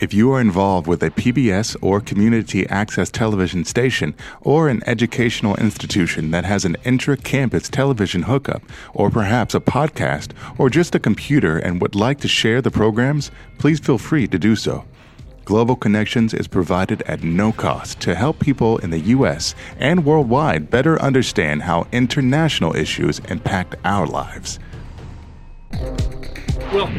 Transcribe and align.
If 0.00 0.12
you 0.12 0.32
are 0.32 0.40
involved 0.40 0.88
with 0.88 1.04
a 1.04 1.10
PBS 1.10 1.76
or 1.80 2.00
community 2.00 2.68
access 2.68 3.12
television 3.12 3.64
station 3.64 4.16
or 4.40 4.68
an 4.68 4.82
educational 4.86 5.54
institution 5.56 6.32
that 6.32 6.44
has 6.44 6.64
an 6.64 6.76
intra 6.84 7.16
campus 7.16 7.68
television 7.68 8.22
hookup, 8.22 8.62
or 8.92 9.08
perhaps 9.08 9.54
a 9.54 9.60
podcast, 9.60 10.32
or 10.58 10.68
just 10.68 10.96
a 10.96 10.98
computer 10.98 11.58
and 11.58 11.80
would 11.80 11.94
like 11.94 12.18
to 12.20 12.28
share 12.28 12.60
the 12.60 12.72
programs, 12.72 13.30
please 13.58 13.78
feel 13.78 13.96
free 13.96 14.26
to 14.26 14.36
do 14.36 14.56
so. 14.56 14.84
Global 15.44 15.76
Connections 15.76 16.34
is 16.34 16.48
provided 16.48 17.02
at 17.02 17.22
no 17.22 17.52
cost 17.52 18.00
to 18.00 18.16
help 18.16 18.40
people 18.40 18.78
in 18.78 18.90
the 18.90 19.00
U.S. 19.00 19.54
and 19.78 20.04
worldwide 20.04 20.70
better 20.70 21.00
understand 21.00 21.62
how 21.62 21.86
international 21.92 22.74
issues 22.74 23.20
impact 23.28 23.76
our 23.84 24.08
lives. 24.08 24.58
Welcome 26.72 26.98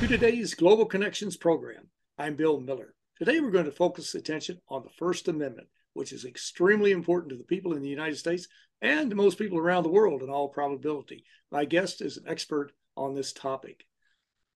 to 0.00 0.06
today's 0.06 0.52
Global 0.52 0.84
Connections 0.84 1.38
program. 1.38 1.88
I'm 2.18 2.34
Bill 2.34 2.60
Miller. 2.60 2.94
Today 3.18 3.40
we're 3.40 3.50
going 3.50 3.66
to 3.66 3.70
focus 3.70 4.14
attention 4.14 4.58
on 4.70 4.82
the 4.82 4.90
First 4.98 5.28
Amendment, 5.28 5.68
which 5.92 6.12
is 6.14 6.24
extremely 6.24 6.92
important 6.92 7.28
to 7.28 7.36
the 7.36 7.44
people 7.44 7.74
in 7.74 7.82
the 7.82 7.90
United 7.90 8.16
States 8.16 8.48
and 8.80 9.10
to 9.10 9.16
most 9.16 9.36
people 9.36 9.58
around 9.58 9.82
the 9.82 9.90
world 9.90 10.22
in 10.22 10.30
all 10.30 10.48
probability. 10.48 11.24
My 11.52 11.66
guest 11.66 12.00
is 12.00 12.16
an 12.16 12.24
expert 12.26 12.72
on 12.96 13.14
this 13.14 13.34
topic. 13.34 13.84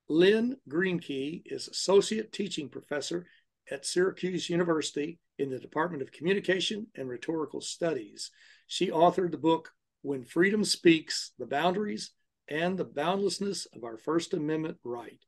Lynn 0.09 0.57
Greenky 0.71 1.43
is 1.45 1.69
Associate 1.69 2.33
Teaching 2.33 2.71
Professor 2.71 3.27
at 3.71 3.85
Syracuse 3.85 4.49
University 4.49 5.19
in 5.39 5.51
the 5.51 5.59
Department 5.59 6.03
of 6.03 6.13
Communication 6.13 6.87
and 6.97 7.11
Rhetorical 7.11 7.61
Studies. 7.61 8.31
She 8.69 8.91
authored 8.91 9.33
the 9.33 9.37
book 9.37 9.71
When 10.01 10.25
Freedom 10.25 10.65
Speaks 10.65 11.33
The 11.39 11.45
Boundaries 11.47 12.13
and 12.49 12.79
the 12.79 12.87
Boundlessness 12.87 13.67
of 13.77 13.85
Our 13.85 13.99
First 13.99 14.33
Amendment 14.33 14.79
Right. 14.83 15.21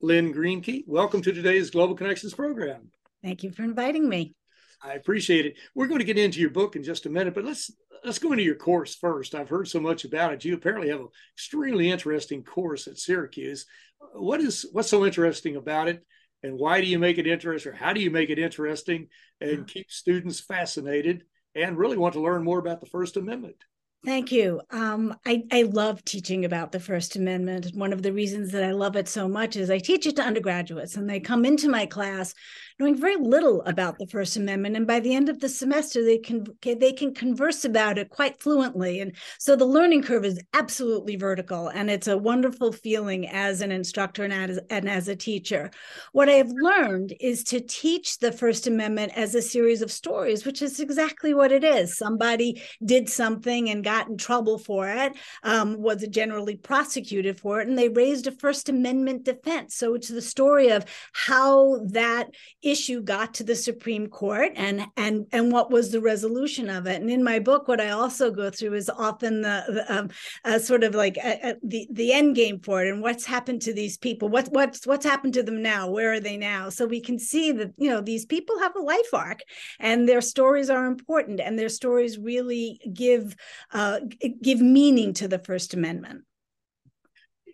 Lynn 0.00 0.32
Greenky, 0.32 0.84
welcome 0.86 1.20
to 1.22 1.32
today's 1.32 1.70
Global 1.70 1.96
Connections 1.96 2.32
program. 2.32 2.92
Thank 3.22 3.42
you 3.42 3.50
for 3.50 3.64
inviting 3.64 4.08
me. 4.08 4.32
I 4.80 4.92
appreciate 4.92 5.44
it. 5.44 5.56
We're 5.74 5.88
going 5.88 5.98
to 5.98 6.04
get 6.04 6.18
into 6.18 6.38
your 6.38 6.50
book 6.50 6.76
in 6.76 6.84
just 6.84 7.06
a 7.06 7.10
minute, 7.10 7.34
but 7.34 7.44
let's 7.44 7.72
let's 8.04 8.20
go 8.20 8.30
into 8.30 8.44
your 8.44 8.54
course 8.54 8.94
first. 8.94 9.34
I've 9.34 9.48
heard 9.48 9.66
so 9.66 9.80
much 9.80 10.04
about 10.04 10.32
it. 10.32 10.44
You 10.44 10.54
apparently 10.54 10.88
have 10.90 11.00
an 11.00 11.08
extremely 11.34 11.90
interesting 11.90 12.44
course 12.44 12.86
at 12.86 12.96
Syracuse. 12.96 13.66
What 14.12 14.40
is 14.40 14.66
what's 14.70 14.88
so 14.88 15.04
interesting 15.04 15.56
about 15.56 15.88
it, 15.88 16.06
and 16.44 16.56
why 16.56 16.80
do 16.80 16.86
you 16.86 17.00
make 17.00 17.18
it 17.18 17.26
interesting, 17.26 17.72
or 17.72 17.74
how 17.74 17.92
do 17.92 18.00
you 18.00 18.12
make 18.12 18.30
it 18.30 18.38
interesting 18.38 19.08
and 19.40 19.58
mm. 19.58 19.68
keep 19.68 19.90
students 19.90 20.38
fascinated 20.38 21.24
and 21.56 21.76
really 21.76 21.96
want 21.96 22.14
to 22.14 22.20
learn 22.20 22.44
more 22.44 22.60
about 22.60 22.78
the 22.78 22.86
First 22.86 23.16
Amendment? 23.16 23.56
Thank 24.04 24.30
you. 24.30 24.60
Um, 24.70 25.16
I, 25.26 25.42
I 25.50 25.62
love 25.62 26.04
teaching 26.04 26.44
about 26.44 26.70
the 26.70 26.78
First 26.78 27.16
Amendment. 27.16 27.72
One 27.74 27.92
of 27.92 28.02
the 28.02 28.12
reasons 28.12 28.52
that 28.52 28.62
I 28.62 28.70
love 28.70 28.94
it 28.94 29.08
so 29.08 29.28
much 29.28 29.56
is 29.56 29.70
I 29.70 29.78
teach 29.78 30.06
it 30.06 30.16
to 30.16 30.22
undergraduates, 30.22 30.96
and 30.96 31.10
they 31.10 31.18
come 31.18 31.44
into 31.44 31.68
my 31.68 31.84
class 31.84 32.32
knowing 32.78 32.96
very 32.96 33.16
little 33.16 33.62
about 33.62 33.98
the 33.98 34.06
First 34.06 34.36
Amendment, 34.36 34.76
and 34.76 34.86
by 34.86 35.00
the 35.00 35.14
end 35.14 35.28
of 35.28 35.40
the 35.40 35.48
semester, 35.48 36.04
they 36.04 36.18
can 36.18 36.46
they 36.62 36.92
can 36.92 37.14
converse 37.14 37.64
about 37.64 37.98
it 37.98 38.10
quite 38.10 38.40
fluently. 38.40 39.00
And 39.00 39.16
so 39.38 39.56
the 39.56 39.64
learning 39.64 40.02
curve 40.02 40.24
is 40.24 40.40
absolutely 40.54 41.16
vertical, 41.16 41.68
and 41.68 41.90
it's 41.90 42.08
a 42.08 42.18
wonderful 42.18 42.72
feeling 42.72 43.28
as 43.28 43.60
an 43.60 43.72
instructor 43.72 44.24
and 44.24 44.32
as, 44.32 44.60
and 44.70 44.88
as 44.88 45.08
a 45.08 45.16
teacher. 45.16 45.70
What 46.12 46.28
I 46.28 46.34
have 46.34 46.52
learned 46.52 47.14
is 47.20 47.44
to 47.44 47.60
teach 47.60 48.18
the 48.18 48.32
First 48.32 48.66
Amendment 48.66 49.12
as 49.16 49.34
a 49.34 49.42
series 49.42 49.82
of 49.82 49.90
stories, 49.90 50.44
which 50.44 50.62
is 50.62 50.80
exactly 50.80 51.34
what 51.34 51.52
it 51.52 51.64
is. 51.64 51.96
Somebody 51.96 52.62
did 52.84 53.08
something 53.08 53.70
and 53.70 53.84
got 53.84 54.08
in 54.08 54.16
trouble 54.16 54.58
for 54.58 54.88
it, 54.88 55.12
um, 55.42 55.80
was 55.80 56.06
generally 56.08 56.56
prosecuted 56.56 57.40
for 57.40 57.60
it, 57.60 57.68
and 57.68 57.78
they 57.78 57.88
raised 57.88 58.26
a 58.26 58.32
First 58.32 58.68
Amendment 58.68 59.24
defense. 59.24 59.74
So 59.74 59.94
it's 59.94 60.08
the 60.08 60.22
story 60.22 60.68
of 60.68 60.84
how 61.12 61.78
that 61.92 62.28
issue 62.70 63.02
got 63.02 63.34
to 63.34 63.44
the 63.44 63.54
Supreme 63.54 64.06
Court 64.06 64.52
and 64.56 64.86
and 64.96 65.26
and 65.32 65.52
what 65.52 65.70
was 65.70 65.90
the 65.90 66.00
resolution 66.00 66.68
of 66.68 66.86
it. 66.86 67.00
And 67.00 67.10
in 67.10 67.22
my 67.22 67.38
book, 67.38 67.68
what 67.68 67.80
I 67.80 67.90
also 67.90 68.30
go 68.30 68.50
through 68.50 68.74
is 68.74 68.90
often 68.90 69.42
the, 69.42 69.64
the 69.68 69.94
um, 69.94 70.10
uh, 70.44 70.58
sort 70.58 70.84
of 70.84 70.94
like 70.94 71.18
uh, 71.22 71.36
uh, 71.42 71.54
the 71.62 71.88
the 71.90 72.12
end 72.12 72.36
game 72.36 72.60
for 72.60 72.84
it 72.84 72.88
and 72.88 73.02
what's 73.02 73.24
happened 73.24 73.62
to 73.62 73.74
these 73.74 73.96
people. 73.96 74.28
What 74.28 74.48
what's 74.52 74.86
what's 74.86 75.06
happened 75.06 75.34
to 75.34 75.42
them 75.42 75.62
now? 75.62 75.90
Where 75.90 76.12
are 76.12 76.20
they 76.20 76.36
now? 76.36 76.68
So 76.70 76.86
we 76.86 77.00
can 77.00 77.18
see 77.18 77.52
that 77.52 77.72
you 77.76 77.90
know 77.90 78.00
these 78.00 78.26
people 78.26 78.58
have 78.58 78.76
a 78.76 78.80
life 78.80 79.12
arc, 79.12 79.40
and 79.78 80.08
their 80.08 80.20
stories 80.20 80.70
are 80.70 80.86
important, 80.86 81.40
and 81.40 81.58
their 81.58 81.68
stories 81.68 82.18
really 82.18 82.80
give 82.92 83.36
uh, 83.72 84.00
give 84.42 84.60
meaning 84.60 85.12
to 85.14 85.28
the 85.28 85.38
First 85.38 85.74
Amendment. 85.74 86.24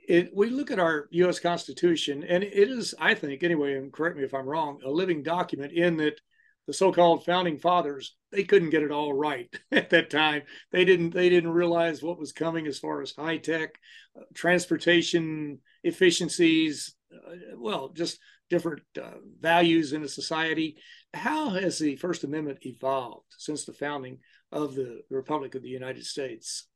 It, 0.06 0.30
we 0.34 0.50
look 0.50 0.70
at 0.70 0.78
our 0.78 1.08
U.S. 1.12 1.38
Constitution, 1.38 2.24
and 2.24 2.44
it 2.44 2.68
is, 2.68 2.94
I 2.98 3.14
think, 3.14 3.42
anyway, 3.42 3.74
and 3.74 3.92
correct 3.92 4.16
me 4.16 4.24
if 4.24 4.34
I'm 4.34 4.46
wrong, 4.46 4.80
a 4.84 4.90
living 4.90 5.22
document 5.22 5.72
in 5.72 5.96
that 5.98 6.20
the 6.66 6.72
so-called 6.72 7.24
founding 7.24 7.58
fathers 7.58 8.16
they 8.30 8.44
couldn't 8.44 8.70
get 8.70 8.82
it 8.82 8.90
all 8.90 9.12
right 9.12 9.54
at 9.72 9.90
that 9.90 10.10
time. 10.10 10.42
They 10.72 10.84
didn't 10.84 11.10
they 11.10 11.28
didn't 11.28 11.52
realize 11.52 12.02
what 12.02 12.18
was 12.18 12.32
coming 12.32 12.66
as 12.66 12.78
far 12.78 13.02
as 13.02 13.12
high 13.12 13.38
tech, 13.38 13.78
uh, 14.18 14.24
transportation 14.34 15.60
efficiencies, 15.82 16.94
uh, 17.12 17.34
well, 17.56 17.90
just 17.90 18.18
different 18.50 18.82
uh, 19.00 19.18
values 19.40 19.92
in 19.92 20.02
a 20.02 20.08
society. 20.08 20.76
How 21.12 21.50
has 21.50 21.78
the 21.78 21.96
First 21.96 22.24
Amendment 22.24 22.58
evolved 22.62 23.32
since 23.38 23.64
the 23.64 23.72
founding 23.72 24.18
of 24.50 24.74
the 24.74 25.02
Republic 25.10 25.54
of 25.54 25.62
the 25.62 25.68
United 25.68 26.04
States? 26.04 26.66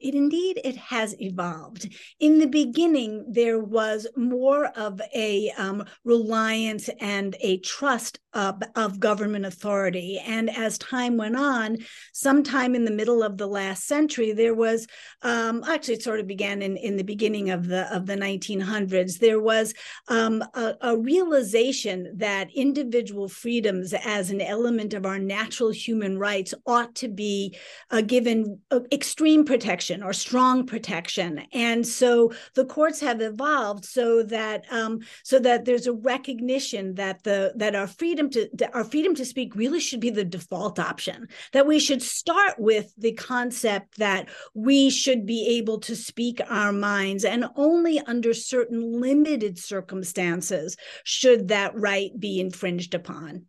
It 0.00 0.14
indeed 0.14 0.60
it 0.64 0.76
has 0.76 1.20
evolved. 1.20 1.92
In 2.20 2.38
the 2.38 2.46
beginning 2.46 3.24
there 3.28 3.58
was 3.58 4.06
more 4.16 4.66
of 4.66 5.00
a 5.14 5.50
um, 5.58 5.84
reliance 6.04 6.88
and 7.00 7.36
a 7.40 7.58
trust 7.58 8.20
of, 8.34 8.62
of, 8.76 9.00
government 9.00 9.46
authority. 9.46 10.20
And 10.24 10.54
as 10.54 10.76
time 10.78 11.16
went 11.16 11.36
on 11.36 11.78
sometime 12.12 12.74
in 12.74 12.84
the 12.84 12.90
middle 12.90 13.22
of 13.22 13.38
the 13.38 13.46
last 13.46 13.86
century 13.86 14.32
there 14.32 14.54
was 14.54 14.86
um, 15.22 15.64
actually 15.64 15.94
it 15.94 16.02
sort 16.02 16.20
of 16.20 16.26
began 16.26 16.60
in, 16.62 16.76
in 16.76 16.96
the 16.96 17.04
beginning 17.04 17.50
of 17.50 17.66
the 17.66 17.92
of 17.94 18.06
the 18.06 18.16
1900s 18.16 19.18
there 19.18 19.40
was 19.40 19.72
um, 20.08 20.44
a, 20.54 20.74
a 20.82 20.98
realization 20.98 22.12
that 22.18 22.48
individual 22.54 23.28
freedoms 23.28 23.94
as 24.04 24.30
an 24.30 24.40
element 24.40 24.92
of 24.92 25.06
our 25.06 25.18
natural 25.18 25.70
human 25.70 26.18
rights 26.18 26.52
ought 26.66 26.94
to 26.94 27.08
be 27.08 27.56
uh, 27.90 28.02
given 28.02 28.60
uh, 28.70 28.80
extreme 28.92 29.44
protection 29.44 29.87
protection 29.88 30.02
or 30.02 30.12
strong 30.12 30.66
protection. 30.66 31.42
And 31.52 31.86
so 31.86 32.32
the 32.54 32.64
courts 32.64 33.00
have 33.00 33.20
evolved 33.20 33.84
so 33.84 34.22
that 34.24 34.64
um, 34.70 35.00
so 35.24 35.38
that 35.40 35.64
there's 35.64 35.86
a 35.86 35.92
recognition 35.92 36.94
that 36.94 37.22
the 37.24 37.52
that 37.56 37.74
our 37.74 37.86
freedom 37.86 38.30
to 38.30 38.48
our 38.74 38.84
freedom 38.84 39.14
to 39.14 39.24
speak 39.24 39.54
really 39.56 39.80
should 39.80 40.00
be 40.00 40.10
the 40.10 40.24
default 40.24 40.78
option 40.78 41.28
that 41.52 41.66
we 41.66 41.78
should 41.78 42.02
start 42.02 42.58
with 42.58 42.92
the 42.98 43.12
concept 43.12 43.98
that 43.98 44.28
we 44.54 44.90
should 44.90 45.26
be 45.26 45.58
able 45.58 45.78
to 45.80 45.96
speak 45.96 46.40
our 46.48 46.72
minds 46.72 47.24
and 47.24 47.44
only 47.56 48.00
under 48.00 48.34
certain 48.34 49.00
limited 49.00 49.58
circumstances 49.58 50.76
should 51.04 51.48
that 51.48 51.74
right 51.74 52.10
be 52.18 52.40
infringed 52.40 52.94
upon. 52.94 53.46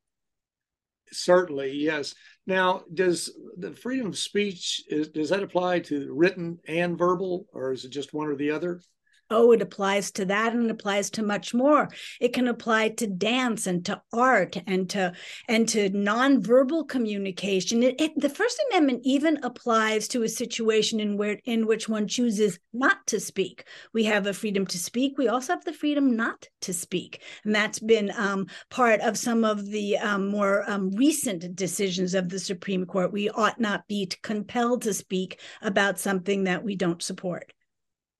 Certainly 1.11 1.73
yes 1.73 2.13
now, 2.49 2.83
does 2.93 3.31
the 3.57 3.71
freedom 3.71 4.07
of 4.07 4.17
speech 4.17 4.83
is, 4.89 5.07
does 5.07 5.29
that 5.29 5.43
apply 5.43 5.79
to 5.81 6.11
written 6.13 6.59
and 6.67 6.97
verbal, 6.97 7.47
or 7.53 7.71
is 7.71 7.85
it 7.85 7.91
just 7.91 8.13
one 8.13 8.27
or 8.27 8.35
the 8.35 8.51
other? 8.51 8.81
Oh, 9.31 9.51
it 9.51 9.61
applies 9.61 10.09
to 10.11 10.25
that 10.25 10.53
and 10.53 10.65
it 10.65 10.71
applies 10.71 11.11
to 11.11 11.23
much 11.23 11.53
more. 11.53 11.89
It 12.19 12.33
can 12.33 12.47
apply 12.47 12.89
to 12.89 13.05
dance 13.05 13.67
and 13.67 13.85
to 13.85 14.01
art 14.11 14.57
and 14.65 14.89
to 14.91 15.13
and 15.47 15.69
to 15.69 15.89
nonverbal 15.91 16.87
communication. 16.87 17.83
It, 17.83 18.01
it, 18.01 18.11
the 18.19 18.29
First 18.29 18.59
Amendment 18.69 19.01
even 19.03 19.37
applies 19.43 20.07
to 20.09 20.23
a 20.23 20.29
situation 20.29 20.99
in 20.99 21.15
where 21.15 21.39
in 21.45 21.67
which 21.67 21.87
one 21.87 22.07
chooses 22.07 22.57
not 22.73 23.05
to 23.07 23.19
speak. 23.19 23.65
We 23.93 24.05
have 24.05 24.25
a 24.25 24.33
freedom 24.33 24.65
to 24.67 24.79
speak. 24.79 25.17
We 25.17 25.27
also 25.27 25.53
have 25.53 25.65
the 25.65 25.73
freedom 25.73 26.15
not 26.15 26.47
to 26.61 26.73
speak, 26.73 27.21
and 27.43 27.53
that's 27.53 27.79
been 27.79 28.11
um, 28.17 28.47
part 28.71 28.99
of 29.01 29.17
some 29.17 29.43
of 29.43 29.67
the 29.67 29.97
um, 29.99 30.27
more 30.29 30.67
um, 30.67 30.89
recent 30.91 31.55
decisions 31.55 32.15
of 32.15 32.29
the 32.29 32.39
Supreme 32.39 32.85
Court. 32.85 33.13
We 33.13 33.29
ought 33.29 33.59
not 33.59 33.87
be 33.87 34.09
compelled 34.23 34.81
to 34.83 34.93
speak 34.93 35.39
about 35.61 35.99
something 35.99 36.45
that 36.45 36.63
we 36.63 36.75
don't 36.75 37.03
support. 37.03 37.53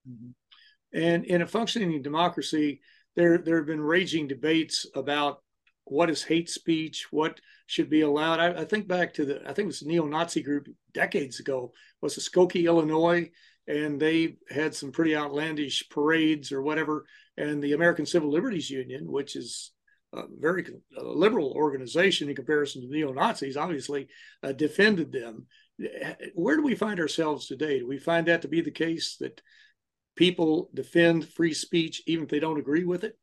Mm-hmm. 0.08 0.30
And 0.92 1.24
in 1.24 1.42
a 1.42 1.46
functioning 1.46 2.02
democracy, 2.02 2.80
there 3.16 3.38
there 3.38 3.56
have 3.56 3.66
been 3.66 3.80
raging 3.80 4.28
debates 4.28 4.86
about 4.94 5.42
what 5.84 6.10
is 6.10 6.22
hate 6.22 6.48
speech, 6.48 7.06
what 7.10 7.40
should 7.66 7.90
be 7.90 8.02
allowed. 8.02 8.40
I, 8.40 8.62
I 8.62 8.64
think 8.64 8.86
back 8.86 9.14
to 9.14 9.24
the 9.24 9.40
I 9.42 9.52
think 9.52 9.66
it 9.66 9.66
was 9.66 9.82
neo-Nazi 9.82 10.42
group 10.42 10.68
decades 10.92 11.40
ago 11.40 11.72
was 12.00 12.14
the 12.14 12.20
Skokie, 12.20 12.66
Illinois, 12.66 13.30
and 13.66 14.00
they 14.00 14.36
had 14.48 14.74
some 14.74 14.92
pretty 14.92 15.16
outlandish 15.16 15.88
parades 15.90 16.52
or 16.52 16.62
whatever. 16.62 17.06
And 17.36 17.62
the 17.62 17.72
American 17.72 18.06
Civil 18.06 18.30
Liberties 18.30 18.70
Union, 18.70 19.10
which 19.10 19.36
is 19.36 19.72
a 20.12 20.22
very 20.38 20.66
liberal 20.92 21.52
organization 21.52 22.28
in 22.28 22.34
comparison 22.34 22.82
to 22.82 22.88
neo 22.88 23.12
Nazis, 23.12 23.56
obviously 23.56 24.08
uh, 24.42 24.52
defended 24.52 25.12
them. 25.12 25.46
Where 26.34 26.56
do 26.56 26.62
we 26.62 26.74
find 26.74 27.00
ourselves 27.00 27.46
today? 27.46 27.78
Do 27.78 27.86
we 27.86 27.98
find 27.98 28.26
that 28.26 28.42
to 28.42 28.48
be 28.48 28.60
the 28.60 28.70
case 28.70 29.16
that 29.20 29.40
people 30.20 30.68
defend 30.74 31.26
free 31.26 31.54
speech 31.54 32.02
even 32.06 32.24
if 32.24 32.30
they 32.30 32.38
don't 32.38 32.58
agree 32.58 32.84
with 32.84 33.04
it? 33.04 33.16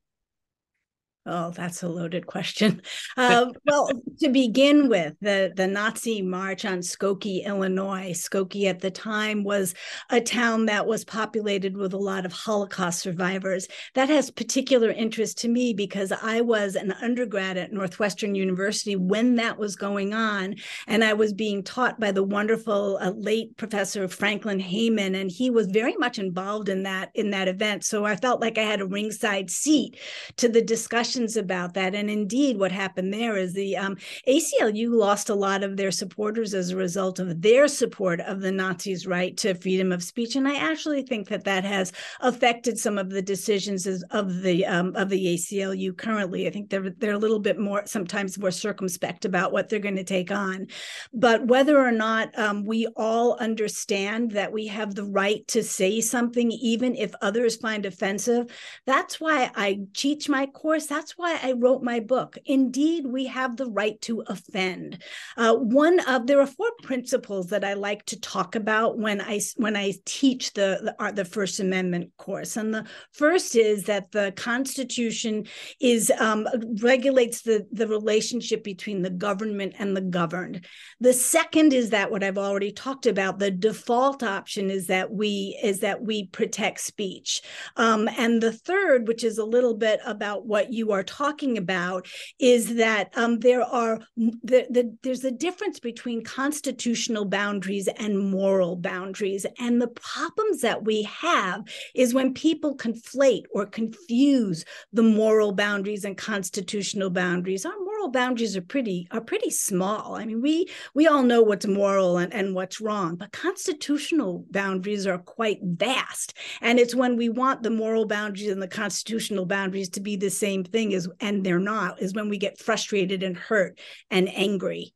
Oh, 1.30 1.52
that's 1.52 1.84
a 1.84 1.90
loaded 1.90 2.26
question. 2.26 2.82
Uh, 3.18 3.48
well, 3.66 3.90
to 4.20 4.30
begin 4.30 4.90
with, 4.90 5.16
the, 5.22 5.52
the 5.56 5.66
Nazi 5.66 6.22
march 6.22 6.66
on 6.66 6.80
Skokie, 6.80 7.44
Illinois. 7.46 8.12
Skokie 8.12 8.66
at 8.66 8.80
the 8.80 8.92
time 8.92 9.44
was 9.44 9.74
a 10.12 10.22
town 10.22 10.68
that 10.68 10.86
was 10.86 11.04
populated 11.04 11.76
with 11.76 11.94
a 11.94 11.98
lot 11.98 12.26
of 12.26 12.32
Holocaust 12.32 13.00
survivors. 13.00 13.68
That 13.96 14.10
has 14.10 14.30
particular 14.30 14.92
interest 14.92 15.40
to 15.40 15.48
me 15.48 15.74
because 15.74 16.12
I 16.12 16.42
was 16.42 16.76
an 16.76 16.92
undergrad 17.02 17.58
at 17.58 17.74
Northwestern 17.74 18.36
University 18.36 18.96
when 18.96 19.36
that 19.36 19.58
was 19.58 19.76
going 19.76 20.14
on. 20.14 20.56
And 20.86 21.04
I 21.04 21.14
was 21.14 21.34
being 21.34 21.64
taught 21.64 22.00
by 22.00 22.12
the 22.12 22.24
wonderful 22.24 23.00
uh, 23.02 23.12
late 23.12 23.58
professor 23.58 24.08
Franklyn 24.08 24.60
Haiman. 24.60 25.20
And 25.20 25.32
he 25.32 25.50
was 25.50 25.68
very 25.68 25.96
much 25.98 26.20
involved 26.20 26.70
in 26.70 26.84
that, 26.84 27.10
in 27.16 27.32
that 27.32 27.48
event. 27.48 27.84
So 27.84 28.06
I 28.06 28.16
felt 28.16 28.42
like 28.42 28.60
I 28.60 28.64
had 28.64 28.82
a 28.82 28.86
ringside 28.86 29.50
seat 29.50 29.98
to 30.36 30.48
the 30.48 30.62
discussion 30.62 31.17
questions 31.18 31.36
about 31.38 31.74
that. 31.74 31.96
And 31.96 32.12
indeed, 32.12 32.60
what 32.60 32.72
happened 32.72 33.12
there 33.12 33.38
is 33.38 33.54
the 33.54 33.75
um, 33.75 33.98
ACLU 34.28 34.92
lost 34.92 35.30
a 35.30 35.36
lot 35.36 35.64
of 35.64 35.75
their 35.75 35.90
supporters 35.90 36.54
as 36.54 36.69
a 36.69 36.75
result 36.75 37.18
of 37.18 37.42
their 37.42 37.68
support 37.68 38.19
of 38.22 38.42
the 38.42 38.52
Nazis' 38.52 39.08
right 39.08 39.36
to 39.38 39.56
freedom 39.56 39.92
of 39.92 40.04
speech. 40.04 40.36
And 40.36 40.48
I 40.48 40.58
actually 40.58 41.02
think 41.02 41.28
that 41.30 41.44
that 41.46 41.64
has 41.64 41.92
affected 42.19 42.78
some 42.78 43.00
of 43.00 43.10
the 43.10 43.22
decisions 43.24 43.88
of 43.88 44.42
the 44.44 44.64
um, 44.68 44.96
of 44.96 45.10
the 45.10 45.25
ACLU 45.34 45.98
currently. 45.98 46.46
I 46.46 46.52
think 46.52 46.69
they're 46.69 46.92
they're 46.92 47.14
a 47.14 47.18
little 47.18 47.40
bit 47.40 47.58
more 47.58 47.81
sometimes 47.86 48.38
more 48.38 48.52
circumspect 48.52 49.25
about 49.25 49.52
what 49.52 49.69
they're 49.69 49.80
going 49.80 49.96
to 49.96 50.04
take 50.04 50.31
on. 50.31 50.68
But 51.14 51.48
whether 51.48 51.80
or 51.80 51.92
not 51.92 52.38
um, 52.38 52.64
we 52.64 52.86
all 52.96 53.38
understand 53.40 54.31
that 54.31 54.52
we 54.52 54.68
have 54.68 54.94
the 54.94 55.06
right 55.06 55.48
to 55.48 55.64
say 55.64 56.00
something, 56.00 56.52
even 56.52 56.96
if 56.96 57.12
others 57.22 57.56
find 57.56 57.86
offensive, 57.86 58.52
that's 58.86 59.19
why 59.19 59.50
I 59.56 59.80
teach 59.96 60.30
my 60.30 60.46
course. 60.46 60.86
That's 60.86 61.06
that's 61.07 61.18
why 61.18 61.39
I 61.42 61.54
wrote 61.54 61.83
my 61.83 62.01
book. 62.01 62.38
Indeed, 62.45 63.06
we 63.07 63.27
have 63.27 63.56
the 63.56 63.69
right 63.69 64.00
to 64.01 64.25
offend. 64.27 65.01
Uh, 65.38 65.56
one 65.56 66.01
of 66.01 66.27
there 66.27 66.42
are 66.42 66.45
four 66.45 66.71
principles 66.83 67.48
that 67.48 67.63
I 67.63 67.75
like 67.75 68.06
to 68.07 68.19
talk 68.19 68.56
about 68.56 68.98
when 68.98 69.21
I 69.21 69.39
when 69.56 69.77
I 69.77 69.94
teach 70.04 70.51
the 70.51 70.80
the, 70.83 71.01
uh, 71.01 71.12
the 71.13 71.24
First 71.24 71.62
Amendment 71.62 72.12
course, 72.18 72.57
and 72.57 72.74
the 72.74 72.86
first 73.13 73.56
is 73.56 73.86
that 73.86 74.12
the 74.12 74.33
Constitution 74.36 75.45
is 75.80 76.12
um, 76.19 76.45
regulates 76.81 77.42
the 77.42 77.65
the 77.71 77.88
relationship 77.88 78.65
between 78.65 79.01
the 79.01 79.09
government 79.09 79.75
and 79.80 79.95
the 79.95 80.01
governed. 80.01 80.65
The 81.00 81.13
second 81.13 81.71
is 81.71 81.92
that 81.92 82.12
what 82.12 82.21
I've 82.21 82.38
already 82.38 82.74
talked 82.74 83.06
about. 83.06 83.39
The 83.39 83.51
default 83.51 84.24
option 84.24 84.69
is 84.69 84.88
that 84.88 85.09
we 85.09 85.57
is 85.63 85.80
that 85.80 86.01
we 86.01 86.25
protect 86.25 86.81
speech, 86.81 87.42
um, 87.77 88.09
and 88.18 88.44
the 88.44 88.51
third, 88.51 89.07
which 89.07 89.24
is 89.24 89.38
a 89.38 89.45
little 89.45 89.74
bit 89.74 90.01
about 90.06 90.45
what 90.45 90.74
you 90.74 90.92
are 90.92 90.97
are 90.98 91.04
talking 91.04 91.58
about 91.58 92.08
is 92.40 92.76
that 92.76 93.12
um, 93.16 93.40
there 93.40 93.64
are 93.64 94.00
the, 94.16 94.68
the, 94.70 94.96
there's 95.04 95.24
a 95.24 95.32
difference 95.32 95.80
between 95.80 96.24
constitutional 96.24 97.26
boundaries 97.26 97.88
and 97.88 98.20
moral 98.20 98.76
boundaries. 98.76 99.46
And 99.60 99.82
the 99.82 99.88
problems 99.88 100.62
that 100.62 100.84
we 100.84 101.04
have 101.04 101.64
is 101.96 102.14
when 102.14 102.34
people 102.34 102.78
conflate 102.78 103.46
or 103.52 103.66
confuse 103.66 104.66
the 104.94 105.04
moral 105.04 105.52
boundaries 105.52 106.06
and 106.06 106.18
constitutional 106.18 107.10
boundaries. 107.10 107.66
Our 107.66 107.80
moral 107.80 107.97
boundaries 108.10 108.56
are 108.56 108.62
pretty 108.62 109.08
are 109.12 109.22
pretty 109.22 109.50
small. 109.50 110.16
I 110.16 110.26
mean 110.26 110.42
we 110.42 110.68
we 110.94 111.08
all 111.08 111.24
know 111.24 111.42
what's 111.42 111.66
moral 111.66 112.18
and, 112.18 112.34
and 112.34 112.54
what's 112.56 112.80
wrong 112.80 113.16
but 113.16 113.32
constitutional 113.32 114.46
boundaries 114.52 115.08
are 115.08 115.18
quite 115.18 115.60
vast. 115.64 116.38
And 116.62 116.80
it's 116.80 116.96
when 116.96 117.18
we 117.18 117.30
want 117.30 117.64
the 117.64 117.70
moral 117.70 118.06
boundaries 118.06 118.50
and 118.50 118.62
the 118.62 118.68
constitutional 118.68 119.46
boundaries 119.46 119.90
to 119.90 120.02
be 120.02 120.16
the 120.16 120.30
same 120.30 120.64
thing 120.64 120.92
is 120.92 121.10
and 121.20 121.44
they're 121.44 121.60
not 121.60 122.02
is 122.02 122.14
when 122.14 122.30
we 122.30 122.38
get 122.38 122.60
frustrated 122.60 123.24
and 123.24 123.36
hurt 123.36 123.80
and 124.12 124.30
angry. 124.30 124.94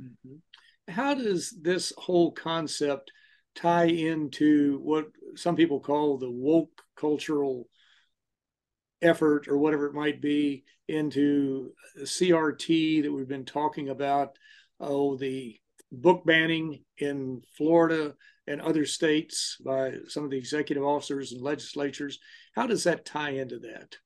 Mm-hmm. 0.00 0.92
how 0.92 1.14
does 1.14 1.54
this 1.60 1.92
whole 1.96 2.32
concept 2.32 3.12
tie 3.54 3.84
into 3.84 4.78
what 4.82 5.06
some 5.36 5.54
people 5.54 5.80
call 5.80 6.18
the 6.18 6.30
woke 6.30 6.82
cultural 6.96 7.68
effort 9.02 9.48
or 9.48 9.58
whatever 9.58 9.86
it 9.86 9.94
might 9.94 10.20
be 10.20 10.64
into 10.88 11.72
CRT 11.98 13.02
that 13.02 13.12
we've 13.12 13.28
been 13.28 13.44
talking 13.44 13.88
about. 13.88 14.36
Oh 14.80 15.16
the 15.16 15.58
book 15.90 16.24
banning 16.24 16.82
in 16.98 17.42
Florida 17.56 18.14
and 18.46 18.60
other 18.60 18.84
states 18.84 19.56
by 19.64 19.94
some 20.08 20.24
of 20.24 20.30
the 20.30 20.38
executive 20.38 20.82
officers 20.82 21.32
and 21.32 21.42
legislatures. 21.42 22.18
How 22.54 22.66
does 22.66 22.84
that 22.84 23.04
tie 23.04 23.30
into 23.30 23.58
that 23.60 23.96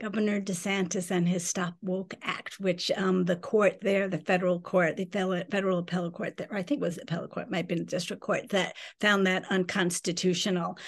Governor 0.00 0.42
DeSantis 0.42 1.10
and 1.10 1.26
his 1.26 1.46
Stop 1.46 1.74
Woke 1.80 2.14
Act, 2.22 2.60
which 2.60 2.90
um, 2.96 3.24
the 3.24 3.36
court 3.36 3.78
there, 3.80 4.08
the 4.08 4.18
federal 4.18 4.60
court, 4.60 4.96
the 4.96 5.06
federal 5.50 5.78
appellate 5.78 6.12
court, 6.12 6.36
that, 6.36 6.48
I 6.52 6.62
think 6.62 6.80
it 6.80 6.84
was 6.84 6.96
the 6.96 7.02
appellate 7.02 7.30
court, 7.30 7.50
might 7.50 7.58
have 7.58 7.68
been 7.68 7.78
the 7.78 7.84
district 7.84 8.22
court, 8.22 8.50
that 8.50 8.76
found 9.00 9.26
that 9.26 9.44
unconstitutional. 9.50 10.78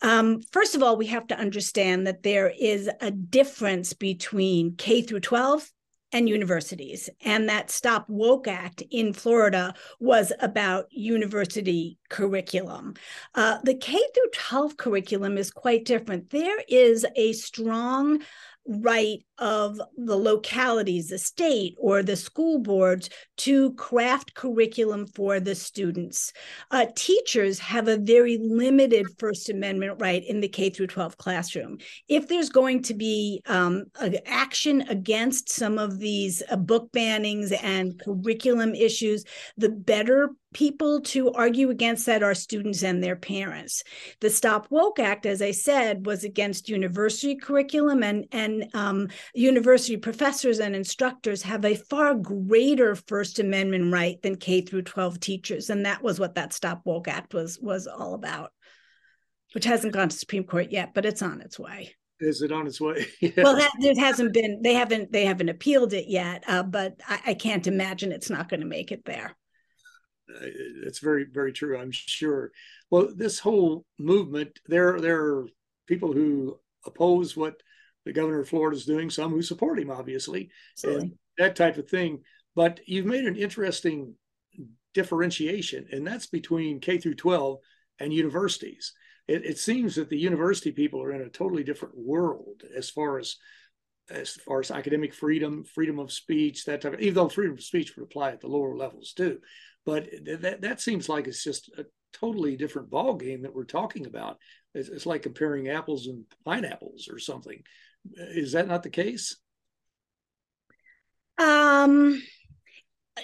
Um, 0.00 0.40
first 0.50 0.74
of 0.74 0.82
all, 0.82 0.96
we 0.96 1.06
have 1.08 1.26
to 1.26 1.38
understand 1.38 2.06
that 2.06 2.22
there 2.22 2.52
is 2.58 2.88
a 3.02 3.10
difference 3.10 3.92
between 3.92 4.76
K 4.76 5.02
through 5.02 5.20
12 5.20 5.70
and 6.14 6.28
universities. 6.28 7.10
And 7.22 7.48
that 7.48 7.70
Stop 7.70 8.08
Woke 8.08 8.46
Act 8.46 8.82
in 8.90 9.12
Florida 9.12 9.74
was 9.98 10.32
about 10.40 10.86
university 10.90 11.98
curriculum. 12.08 12.94
Uh, 13.34 13.58
the 13.64 13.74
K 13.74 13.92
through 14.14 14.30
12 14.32 14.76
curriculum 14.76 15.36
is 15.36 15.50
quite 15.50 15.84
different. 15.84 16.30
There 16.30 16.62
is 16.68 17.04
a 17.16 17.32
strong 17.32 18.22
right 18.66 19.18
of 19.38 19.80
the 19.96 20.16
localities, 20.16 21.08
the 21.08 21.18
state, 21.18 21.74
or 21.78 22.02
the 22.02 22.16
school 22.16 22.58
boards 22.58 23.10
to 23.36 23.72
craft 23.74 24.34
curriculum 24.34 25.06
for 25.06 25.40
the 25.40 25.54
students. 25.54 26.32
Uh, 26.70 26.86
teachers 26.94 27.58
have 27.58 27.88
a 27.88 27.96
very 27.96 28.38
limited 28.38 29.06
First 29.18 29.50
Amendment 29.50 30.00
right 30.00 30.24
in 30.24 30.40
the 30.40 30.48
K 30.48 30.70
through 30.70 30.86
12 30.86 31.16
classroom. 31.18 31.78
If 32.08 32.28
there's 32.28 32.48
going 32.48 32.82
to 32.84 32.94
be 32.94 33.42
um, 33.46 33.84
action 34.26 34.82
against 34.82 35.50
some 35.50 35.78
of 35.78 35.98
these 35.98 36.42
uh, 36.50 36.56
book 36.56 36.90
bannings 36.92 37.52
and 37.62 37.98
curriculum 37.98 38.74
issues, 38.74 39.24
the 39.56 39.68
better 39.68 40.30
people 40.54 41.02
to 41.02 41.30
argue 41.32 41.68
against 41.68 42.06
that 42.06 42.22
are 42.22 42.34
students 42.34 42.82
and 42.82 43.02
their 43.02 43.16
parents. 43.16 43.82
The 44.20 44.30
Stop 44.30 44.68
Woke 44.70 44.98
Act, 44.98 45.26
as 45.26 45.42
I 45.42 45.50
said, 45.50 46.06
was 46.06 46.24
against 46.24 46.70
university 46.70 47.36
curriculum, 47.36 48.02
and 48.02 48.26
and 48.32 48.70
um, 48.72 49.08
university 49.34 49.98
professors 49.98 50.60
and 50.60 50.74
instructors 50.74 51.42
have 51.42 51.64
a 51.64 51.74
far 51.74 52.14
greater 52.14 52.94
First 52.94 53.38
Amendment 53.38 53.92
right 53.92 54.20
than 54.22 54.36
K 54.36 54.62
through 54.62 54.82
12 54.82 55.20
teachers, 55.20 55.68
and 55.68 55.84
that 55.84 56.02
was 56.02 56.18
what 56.18 56.36
that 56.36 56.54
Stop 56.54 56.82
Woke 56.86 57.08
Act 57.08 57.34
was 57.34 57.58
was 57.60 57.86
all 57.86 58.14
about, 58.14 58.52
which 59.52 59.64
hasn't 59.64 59.92
gone 59.92 60.08
to 60.08 60.16
Supreme 60.16 60.44
Court 60.44 60.70
yet, 60.70 60.94
but 60.94 61.04
it's 61.04 61.22
on 61.22 61.42
its 61.42 61.58
way 61.58 61.94
is 62.20 62.42
it 62.42 62.52
on 62.52 62.66
its 62.66 62.80
way? 62.80 63.06
yeah. 63.20 63.30
Well, 63.36 63.56
that, 63.56 63.72
it 63.80 63.98
hasn't 63.98 64.32
been. 64.32 64.62
They 64.62 64.74
haven't. 64.74 65.12
They 65.12 65.24
haven't 65.24 65.48
appealed 65.48 65.92
it 65.92 66.06
yet. 66.08 66.44
Uh, 66.46 66.62
but 66.62 67.00
I, 67.06 67.20
I, 67.26 67.34
can't 67.34 67.66
imagine 67.66 68.12
it's 68.12 68.30
not 68.30 68.48
going 68.48 68.60
to 68.60 68.66
make 68.66 68.92
it 68.92 69.04
there. 69.04 69.36
It's 70.28 71.00
very, 71.00 71.24
very 71.24 71.52
true. 71.52 71.78
I'm 71.78 71.90
sure. 71.92 72.52
Well, 72.90 73.08
this 73.14 73.38
whole 73.38 73.84
movement, 73.98 74.58
there, 74.66 75.00
there 75.00 75.22
are 75.22 75.46
people 75.86 76.12
who 76.12 76.58
oppose 76.86 77.36
what 77.36 77.62
the 78.04 78.12
governor 78.12 78.40
of 78.40 78.48
Florida 78.48 78.76
is 78.76 78.84
doing, 78.84 79.10
some 79.10 79.30
who 79.30 79.42
support 79.42 79.78
him, 79.78 79.90
obviously, 79.90 80.50
and 80.82 81.12
that 81.38 81.56
type 81.56 81.76
of 81.78 81.88
thing. 81.88 82.20
But 82.54 82.80
you've 82.86 83.06
made 83.06 83.24
an 83.24 83.36
interesting 83.36 84.14
differentiation, 84.92 85.86
and 85.90 86.06
that's 86.06 86.26
between 86.26 86.80
K 86.80 86.98
through 86.98 87.14
12 87.14 87.58
and 87.98 88.12
universities. 88.12 88.92
It, 89.26 89.44
it 89.44 89.58
seems 89.58 89.94
that 89.94 90.10
the 90.10 90.18
university 90.18 90.70
people 90.70 91.02
are 91.02 91.12
in 91.12 91.22
a 91.22 91.30
totally 91.30 91.64
different 91.64 91.96
world 91.96 92.62
as 92.76 92.90
far 92.90 93.18
as 93.18 93.36
as 94.10 94.32
far 94.32 94.60
as 94.60 94.70
academic 94.70 95.14
freedom, 95.14 95.64
freedom 95.64 95.98
of 95.98 96.12
speech, 96.12 96.66
that 96.66 96.82
type 96.82 96.92
of, 96.92 97.00
even 97.00 97.14
though 97.14 97.28
freedom 97.28 97.54
of 97.54 97.62
speech 97.62 97.96
would 97.96 98.04
apply 98.04 98.32
at 98.32 98.40
the 98.40 98.46
lower 98.46 98.76
levels 98.76 99.14
too. 99.14 99.38
But 99.86 100.08
that 100.24 100.62
that 100.62 100.80
seems 100.80 101.08
like 101.08 101.26
it's 101.26 101.44
just 101.44 101.70
a 101.76 101.84
totally 102.12 102.56
different 102.56 102.90
ball 102.90 103.14
game 103.14 103.42
that 103.42 103.54
we're 103.54 103.64
talking 103.64 104.06
about. 104.06 104.38
It's, 104.74 104.88
it's 104.88 105.06
like 105.06 105.22
comparing 105.22 105.68
apples 105.68 106.06
and 106.06 106.24
pineapples 106.44 107.08
or 107.10 107.18
something. 107.18 107.62
Is 108.14 108.52
that 108.52 108.68
not 108.68 108.82
the 108.82 108.90
case? 108.90 109.36
Um, 111.38 112.22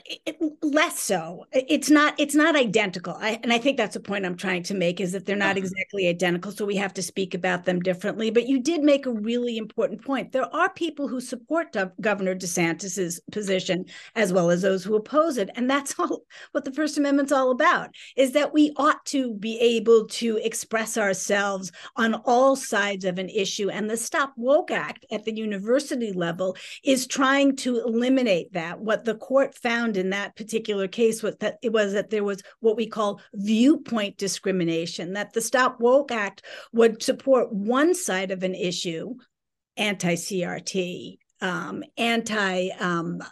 it, 0.04 0.37
less 0.62 1.00
so. 1.00 1.47
It's 1.52 1.90
not 1.90 2.14
it's 2.18 2.35
not 2.35 2.56
identical. 2.56 3.16
I, 3.18 3.40
and 3.42 3.52
i 3.52 3.59
think 3.59 3.76
that's 3.76 3.94
the 3.94 4.00
point 4.00 4.25
i'm 4.25 4.37
trying 4.37 4.62
to 4.64 4.75
make 4.75 5.00
is 5.00 5.12
that 5.12 5.26
they're 5.26 5.37
not 5.37 5.56
uh-huh. 5.56 5.59
exactly 5.59 6.09
identical 6.09 6.52
so 6.52 6.64
we 6.64 6.76
have 6.76 6.94
to 6.94 7.02
speak 7.02 7.35
about 7.35 7.64
them 7.64 7.80
differently. 7.80 8.30
But 8.30 8.47
you 8.47 8.61
did 8.61 8.82
make 8.82 9.06
a 9.06 9.12
really 9.12 9.56
important 9.59 10.04
point. 10.04 10.32
There 10.32 10.54
are 10.54 10.73
people 10.73 11.09
who 11.09 11.20
support 11.20 11.76
governor 12.00 12.35
desantis's 12.35 13.20
position 13.32 13.85
as 14.14 14.32
well 14.32 14.50
as 14.50 14.62
those 14.62 14.85
who 14.85 14.94
oppose 14.97 15.37
it. 15.38 15.50
And 15.56 15.68
that's 15.68 15.99
all 15.99 16.23
what 16.52 16.64
the 16.64 16.73
first 16.73 16.99
amendment's 16.99 17.32
all 17.32 17.50
about 17.50 17.90
is 18.16 18.32
that 18.32 18.52
we 18.52 18.73
ought 18.76 19.04
to 19.06 19.35
be 19.35 19.59
able 19.59 20.06
to 20.06 20.37
express 20.38 20.97
ourselves 20.97 21.73
on 21.97 22.14
all 22.25 22.56
sides 22.56 23.04
of 23.04 23.18
an 23.18 23.28
issue. 23.28 23.70
And 23.70 23.88
the 23.88 23.97
stop 23.97 24.32
woke 24.37 24.70
act 24.70 25.04
at 25.11 25.25
the 25.25 25.35
university 25.35 26.12
level 26.12 26.56
is 26.85 27.06
trying 27.06 27.56
to 27.56 27.80
eliminate 27.80 28.52
that. 28.52 28.80
What 28.80 29.04
the 29.04 29.14
court 29.14 29.54
found 29.54 29.80
found 29.81 29.97
in 29.97 30.11
that 30.11 30.37
particular 30.37 30.89
case 30.89 31.23
was 31.23 31.37
that 31.37 31.59
it 31.63 31.73
was 31.73 31.93
that 31.93 32.11
there 32.11 32.25
was 32.25 32.43
what 32.61 32.77
we 32.77 32.87
call 32.87 33.21
viewpoint 33.35 34.17
discrimination, 34.17 35.15
that 35.15 35.33
the 35.33 35.41
Stop 35.41 35.81
Woke 35.81 36.13
Act 36.13 36.43
would 36.73 37.03
support 37.03 37.53
one 37.53 37.95
side 37.95 38.31
of 38.31 38.43
an 38.43 38.55
issue, 38.55 39.15
anti 39.77 40.15
CRT, 40.15 41.19
um, 41.41 41.83
anti 41.97 42.69
um, 42.79 43.23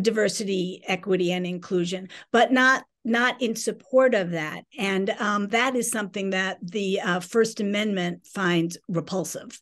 diversity, 0.00 0.82
equity, 0.86 1.32
and 1.32 1.46
inclusion, 1.46 2.08
but 2.32 2.52
not 2.52 2.84
not 3.04 3.40
in 3.40 3.54
support 3.54 4.14
of 4.14 4.32
that. 4.32 4.64
And 4.76 5.10
um, 5.10 5.46
that 5.48 5.76
is 5.76 5.92
something 5.92 6.30
that 6.30 6.58
the 6.60 7.00
uh, 7.00 7.20
First 7.20 7.60
Amendment 7.60 8.26
finds 8.26 8.78
repulsive. 8.88 9.60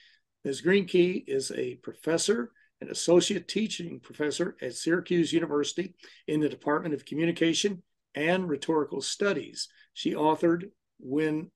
Ms. 0.45 0.63
Greenky 0.63 1.25
is 1.27 1.51
a 1.51 1.75
professor 1.77 2.53
an 2.81 2.91
associate 2.91 3.49
teaching 3.49 4.01
professor 4.01 4.57
at 4.61 4.75
Syracuse 4.75 5.33
University 5.33 5.95
in 6.27 6.41
the 6.41 6.49
Department 6.49 6.95
of 6.95 7.05
Communication 7.05 7.83
and 8.15 8.49
Rhetorical 8.49 9.01
Studies. 9.01 9.69
She 9.95 10.15
authored 10.15 10.71
When 10.99 11.51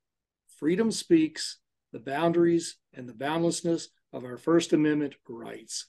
Freedom 0.58 0.90
Speaks 0.90 1.58
The 1.92 1.98
Boundaries 1.98 2.76
and 2.94 3.08
the 3.08 3.14
Boundlessness 3.14 3.88
of 4.12 4.24
Our 4.24 4.38
First 4.38 4.72
Amendment 4.72 5.14
Rights. 5.28 5.86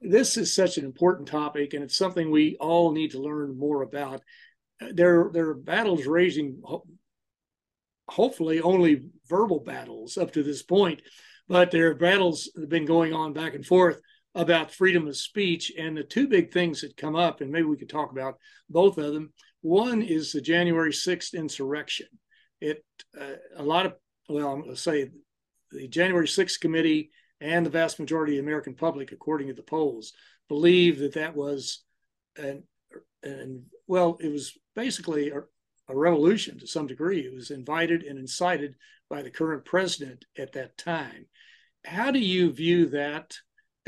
This 0.00 0.36
is 0.36 0.54
such 0.54 0.78
an 0.78 0.84
important 0.84 1.28
topic, 1.28 1.74
and 1.74 1.82
it's 1.82 1.96
something 1.96 2.30
we 2.30 2.56
all 2.60 2.92
need 2.92 3.12
to 3.12 3.22
learn 3.22 3.58
more 3.58 3.82
about. 3.82 4.22
There, 4.80 5.30
there 5.32 5.48
are 5.48 5.54
battles 5.54 6.06
raging, 6.06 6.62
hopefully, 8.08 8.60
only 8.60 9.02
verbal 9.28 9.60
battles 9.60 10.16
up 10.16 10.32
to 10.32 10.42
this 10.42 10.62
point, 10.62 11.02
but 11.48 11.70
there 11.70 11.90
are 11.90 11.94
battles 11.94 12.50
that 12.54 12.60
have 12.60 12.70
been 12.70 12.84
going 12.84 13.12
on 13.12 13.32
back 13.32 13.54
and 13.54 13.66
forth 13.66 14.00
about 14.38 14.72
freedom 14.72 15.08
of 15.08 15.16
speech. 15.16 15.72
And 15.76 15.96
the 15.96 16.04
two 16.04 16.28
big 16.28 16.52
things 16.52 16.80
that 16.80 16.96
come 16.96 17.16
up, 17.16 17.40
and 17.40 17.50
maybe 17.50 17.66
we 17.66 17.76
could 17.76 17.90
talk 17.90 18.12
about 18.12 18.38
both 18.70 18.96
of 18.96 19.12
them. 19.12 19.32
One 19.62 20.00
is 20.00 20.32
the 20.32 20.40
January 20.40 20.92
6th 20.92 21.34
insurrection. 21.34 22.06
It 22.60 22.84
uh, 23.20 23.34
a 23.56 23.62
lot 23.62 23.86
of 23.86 23.94
well, 24.28 24.52
I'm 24.52 24.60
going 24.60 24.74
to 24.74 24.80
say 24.80 25.10
the 25.72 25.88
January 25.88 26.26
6th 26.26 26.60
committee 26.60 27.10
and 27.40 27.66
the 27.66 27.70
vast 27.70 27.98
majority 27.98 28.34
of 28.34 28.44
the 28.44 28.48
American 28.48 28.74
public, 28.74 29.10
according 29.10 29.48
to 29.48 29.54
the 29.54 29.62
polls, 29.62 30.12
believe 30.48 30.98
that 31.00 31.14
that 31.14 31.34
was 31.34 31.84
an 32.36 32.62
and 33.24 33.64
well, 33.88 34.18
it 34.20 34.30
was 34.30 34.56
basically 34.76 35.30
a, 35.30 35.40
a 35.88 35.96
revolution 35.96 36.60
to 36.60 36.66
some 36.68 36.86
degree. 36.86 37.20
It 37.20 37.34
was 37.34 37.50
invited 37.50 38.04
and 38.04 38.18
incited 38.20 38.76
by 39.10 39.22
the 39.22 39.30
current 39.30 39.64
president 39.64 40.24
at 40.36 40.52
that 40.52 40.78
time. 40.78 41.26
How 41.84 42.12
do 42.12 42.20
you 42.20 42.52
view 42.52 42.86
that 42.90 43.34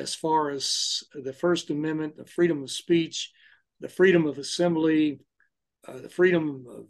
as 0.00 0.14
far 0.14 0.50
as 0.50 1.04
the 1.14 1.32
First 1.32 1.70
Amendment, 1.70 2.16
the 2.16 2.24
freedom 2.24 2.62
of 2.62 2.70
speech, 2.70 3.30
the 3.80 3.88
freedom 3.88 4.26
of 4.26 4.38
assembly, 4.38 5.20
uh, 5.86 5.98
the 5.98 6.08
freedom 6.08 6.64
of 6.68 6.86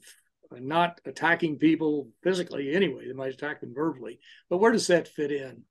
not 0.60 1.00
attacking 1.04 1.58
people 1.58 2.08
physically 2.22 2.72
anyway. 2.74 3.06
They 3.06 3.12
might 3.12 3.34
attack 3.34 3.60
them 3.60 3.74
verbally. 3.74 4.20
But 4.48 4.58
where 4.58 4.72
does 4.72 4.86
that 4.88 5.08
fit 5.08 5.30
in? 5.30 5.62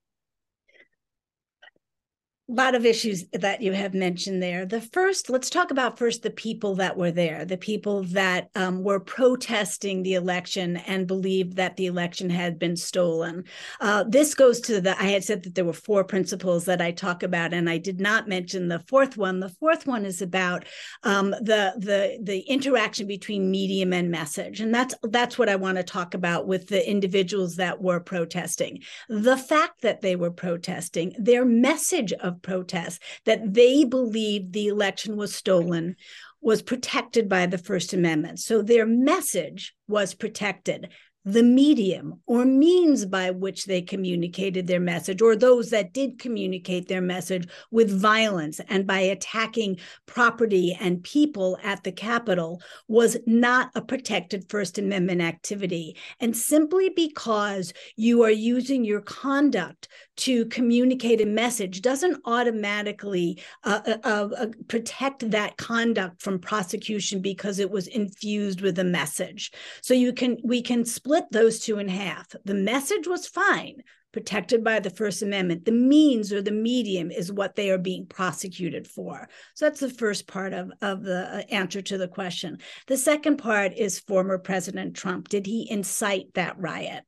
Lot 2.50 2.74
of 2.74 2.86
issues 2.86 3.26
that 3.34 3.62
you 3.62 3.74
have 3.74 3.94
mentioned 3.94 4.42
there. 4.42 4.66
The 4.66 4.82
first, 4.82 5.30
let's 5.30 5.50
talk 5.50 5.70
about 5.70 6.00
first 6.00 6.24
the 6.24 6.32
people 6.32 6.76
that 6.76 6.98
were 6.98 7.12
there, 7.12 7.46
the 7.46 7.58
people 7.58 8.04
that 8.06 8.50
um, 8.56 8.84
were 8.84 9.00
protesting 9.00 10.02
the 10.02 10.16
election 10.16 10.78
and 10.78 11.06
believed 11.06 11.58
that 11.58 11.78
the 11.78 11.86
election 11.86 12.30
had 12.30 12.58
been 12.58 12.76
stolen. 12.76 13.44
Uh, 13.80 14.04
this 14.08 14.34
goes 14.34 14.60
to 14.62 14.82
the, 14.82 15.00
I 15.00 15.06
had 15.06 15.24
said 15.24 15.44
that 15.44 15.54
there 15.54 15.66
were 15.66 15.74
four 15.74 16.04
principles 16.04 16.66
that 16.66 16.82
I 16.82 16.92
talk 16.92 17.22
about, 17.22 17.54
and 17.54 17.70
I 17.70 17.78
did 17.78 18.00
not 18.00 18.28
mention 18.28 18.68
the 18.68 18.80
fourth 18.80 19.16
one. 19.16 19.40
The 19.40 19.50
fourth 19.50 19.86
one 19.86 20.06
is 20.06 20.22
about 20.22 20.66
um, 21.04 21.32
the 21.32 21.74
the 21.78 22.20
the 22.22 22.40
interaction 22.40 23.06
between 23.06 23.52
medium 23.52 23.94
and 23.94 24.10
message, 24.10 24.60
and 24.60 24.74
that's 24.74 24.96
that's 25.04 25.38
what 25.38 25.50
I 25.50 25.56
want 25.56 25.78
to 25.78 25.84
talk 25.84 26.14
about 26.14 26.48
with 26.48 26.68
the 26.68 26.88
individuals 26.90 27.58
that 27.58 27.82
were 27.82 28.00
protesting. 28.00 28.82
The 29.08 29.38
fact 29.38 29.82
that 29.82 30.02
they 30.02 30.16
were 30.16 30.32
protesting, 30.32 31.14
their 31.18 31.46
message 31.46 32.12
of 32.14 32.39
protests 32.42 33.00
that 33.26 33.54
they 33.54 33.84
believed 33.84 34.54
the 34.54 34.68
election 34.68 35.18
was 35.18 35.34
stolen 35.34 35.96
was 36.42 36.62
protected 36.62 37.28
by 37.28 37.46
the 37.46 37.58
First 37.58 37.94
Amendment. 37.94 38.40
So 38.40 38.62
their 38.62 38.86
message 38.86 39.74
was 39.88 40.14
protected 40.14 40.90
the 41.34 41.44
medium 41.44 42.20
or 42.26 42.46
means 42.46 43.06
by 43.06 43.32
which 43.32 43.66
they 43.66 43.82
communicated 43.82 44.68
their 44.68 44.80
message, 44.80 45.22
or 45.22 45.36
those 45.36 45.70
that 45.70 45.94
did 45.94 46.20
communicate 46.20 46.88
their 46.88 47.02
message 47.02 47.48
with 47.72 47.90
violence 47.92 48.60
and 48.70 48.88
by 48.88 49.00
attacking 49.00 49.78
property 50.06 50.78
and 50.80 51.04
people 51.04 51.58
at 51.64 51.84
the 51.84 51.92
Capitol, 51.92 52.62
was 52.88 53.18
not 53.26 53.72
a 53.76 53.82
protected 53.82 54.50
First 54.50 54.78
Amendment 54.78 55.22
activity. 55.22 55.96
And 56.20 56.36
simply 56.36 56.90
because 56.90 57.74
you 57.96 58.24
are 58.24 58.32
using 58.32 58.84
your 58.84 59.02
conduct 59.02 59.88
to 60.18 60.46
communicate 60.48 61.22
a 61.22 61.26
message 61.26 61.82
doesn't 61.82 62.22
automatically 62.26 63.42
uh, 63.64 63.80
uh, 63.86 63.98
uh, 64.04 64.30
uh 64.38 64.48
protect 64.68 65.30
that 65.32 65.56
conduct 65.58 66.22
from 66.22 66.40
prosecution 66.40 67.22
because 67.22 67.58
it 67.60 67.72
was 67.72 67.88
infused 67.88 68.62
with 68.62 68.78
a 68.80 68.84
message. 68.84 69.52
So 69.82 69.94
you 69.94 70.12
can 70.14 70.38
we 70.44 70.62
can 70.62 70.86
split 70.86 71.19
split 71.20 71.32
those 71.32 71.60
two 71.60 71.80
in 71.80 71.88
half. 71.88 72.28
The 72.46 72.54
message 72.54 73.08
was 73.08 73.28
fine, 73.28 73.84
protected 74.12 74.64
by 74.64 74.80
the 74.80 74.90
First 74.90 75.22
Amendment. 75.22 75.66
The 75.66 75.72
means 75.72 76.32
or 76.32 76.42
the 76.42 76.52
medium 76.52 77.12
is 77.12 77.32
what 77.32 77.56
they 77.56 77.70
are 77.72 77.78
being 77.78 78.06
prosecuted 78.06 78.88
for. 78.88 79.28
So 79.54 79.66
that's 79.66 79.80
the 79.80 79.90
first 79.90 80.28
part 80.28 80.54
of, 80.54 80.72
of 80.82 81.04
the 81.04 81.40
uh, 81.40 81.42
answer 81.52 81.82
to 81.82 81.98
the 81.98 82.08
question. 82.08 82.60
The 82.88 82.98
second 82.98 83.38
part 83.38 83.74
is 83.74 84.00
former 84.00 84.38
President 84.38 84.96
Trump. 84.96 85.28
Did 85.28 85.46
he 85.46 85.70
incite 85.70 86.34
that 86.36 86.58
riot? 86.58 87.04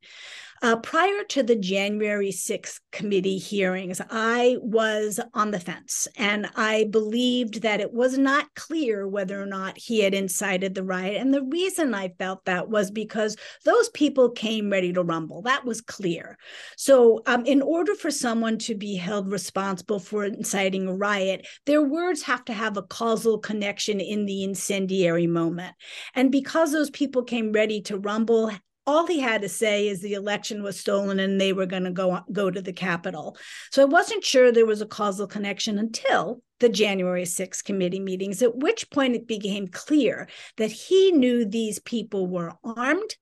Uh, 0.63 0.75
prior 0.75 1.24
to 1.27 1.41
the 1.41 1.56
January 1.56 2.30
6th 2.30 2.80
committee 2.91 3.39
hearings, 3.39 4.00
I 4.12 4.58
was 4.62 5.20
on 5.34 5.50
the 5.50 5.60
fence 5.60 6.08
and 6.18 6.48
I 6.56 6.86
believed 6.91 7.63
that 7.63 7.82
it 7.82 7.91
was 7.91 8.15
not 8.15 8.53
clear 8.53 9.08
whether 9.08 9.41
or 9.41 9.48
not 9.48 9.80
he 9.80 10.01
had 10.01 10.13
incited 10.13 10.75
the 10.75 10.84
riot. 10.84 11.20
And 11.20 11.34
the 11.34 11.41
reason 11.41 11.96
I 11.96 12.10
felt 12.20 12.46
that 12.46 12.70
was 12.70 12.91
because 12.91 13.38
those 13.65 13.89
people 13.89 14.30
came 14.30 14.70
ready 14.70 14.94
to 14.94 15.01
rumble. 15.01 15.41
That 15.41 15.65
was 15.65 15.82
clear. 15.82 16.38
So, 16.77 17.24
um, 17.25 17.44
in 17.48 17.63
order 17.63 17.96
for 17.96 18.12
someone 18.12 18.60
to 18.60 18.75
be 18.75 18.96
held 18.96 19.32
responsible 19.32 20.00
for 20.00 20.25
inciting 20.25 20.88
a 20.88 20.94
riot, 20.94 21.48
their 21.65 21.82
words 21.82 22.22
have 22.24 22.46
to 22.46 22.53
have 22.53 22.77
a 22.77 22.84
causal 22.84 23.39
connection 23.39 24.00
in 24.00 24.27
the 24.27 24.44
incendiary 24.44 25.25
moment. 25.25 25.74
And 26.13 26.32
because 26.32 26.72
those 26.72 26.91
people 26.91 27.24
came 27.24 27.51
ready 27.51 27.82
to 27.84 27.98
rumble, 27.98 28.51
all 28.88 29.06
he 29.06 29.20
had 29.20 29.42
to 29.42 29.50
say 29.50 29.88
is 29.88 30.02
the 30.02 30.14
election 30.14 30.64
was 30.64 30.80
stolen 30.80 31.20
and 31.20 31.40
they 31.40 31.54
were 31.54 31.66
going 31.66 31.84
to 31.84 31.92
go 31.92 32.20
go 32.32 32.50
to 32.50 32.62
the 32.62 32.74
Capitol. 32.74 33.38
So 33.72 33.82
I 33.82 33.86
wasn't 33.86 34.24
sure 34.24 34.52
there 34.52 34.66
was 34.66 34.82
a 34.82 34.88
causal 34.88 35.28
connection 35.28 35.78
until 35.78 36.42
the 36.60 36.70
January 36.70 37.24
6th 37.24 37.64
committee 37.64 38.00
meetings, 38.00 38.42
at 38.42 38.56
which 38.56 38.90
point 38.90 39.16
it 39.16 39.28
became 39.28 39.68
clear 39.68 40.28
that 40.58 40.72
he 40.72 41.12
knew 41.12 41.46
these 41.46 41.80
people 41.80 42.28
were 42.28 42.54
armed 42.64 43.16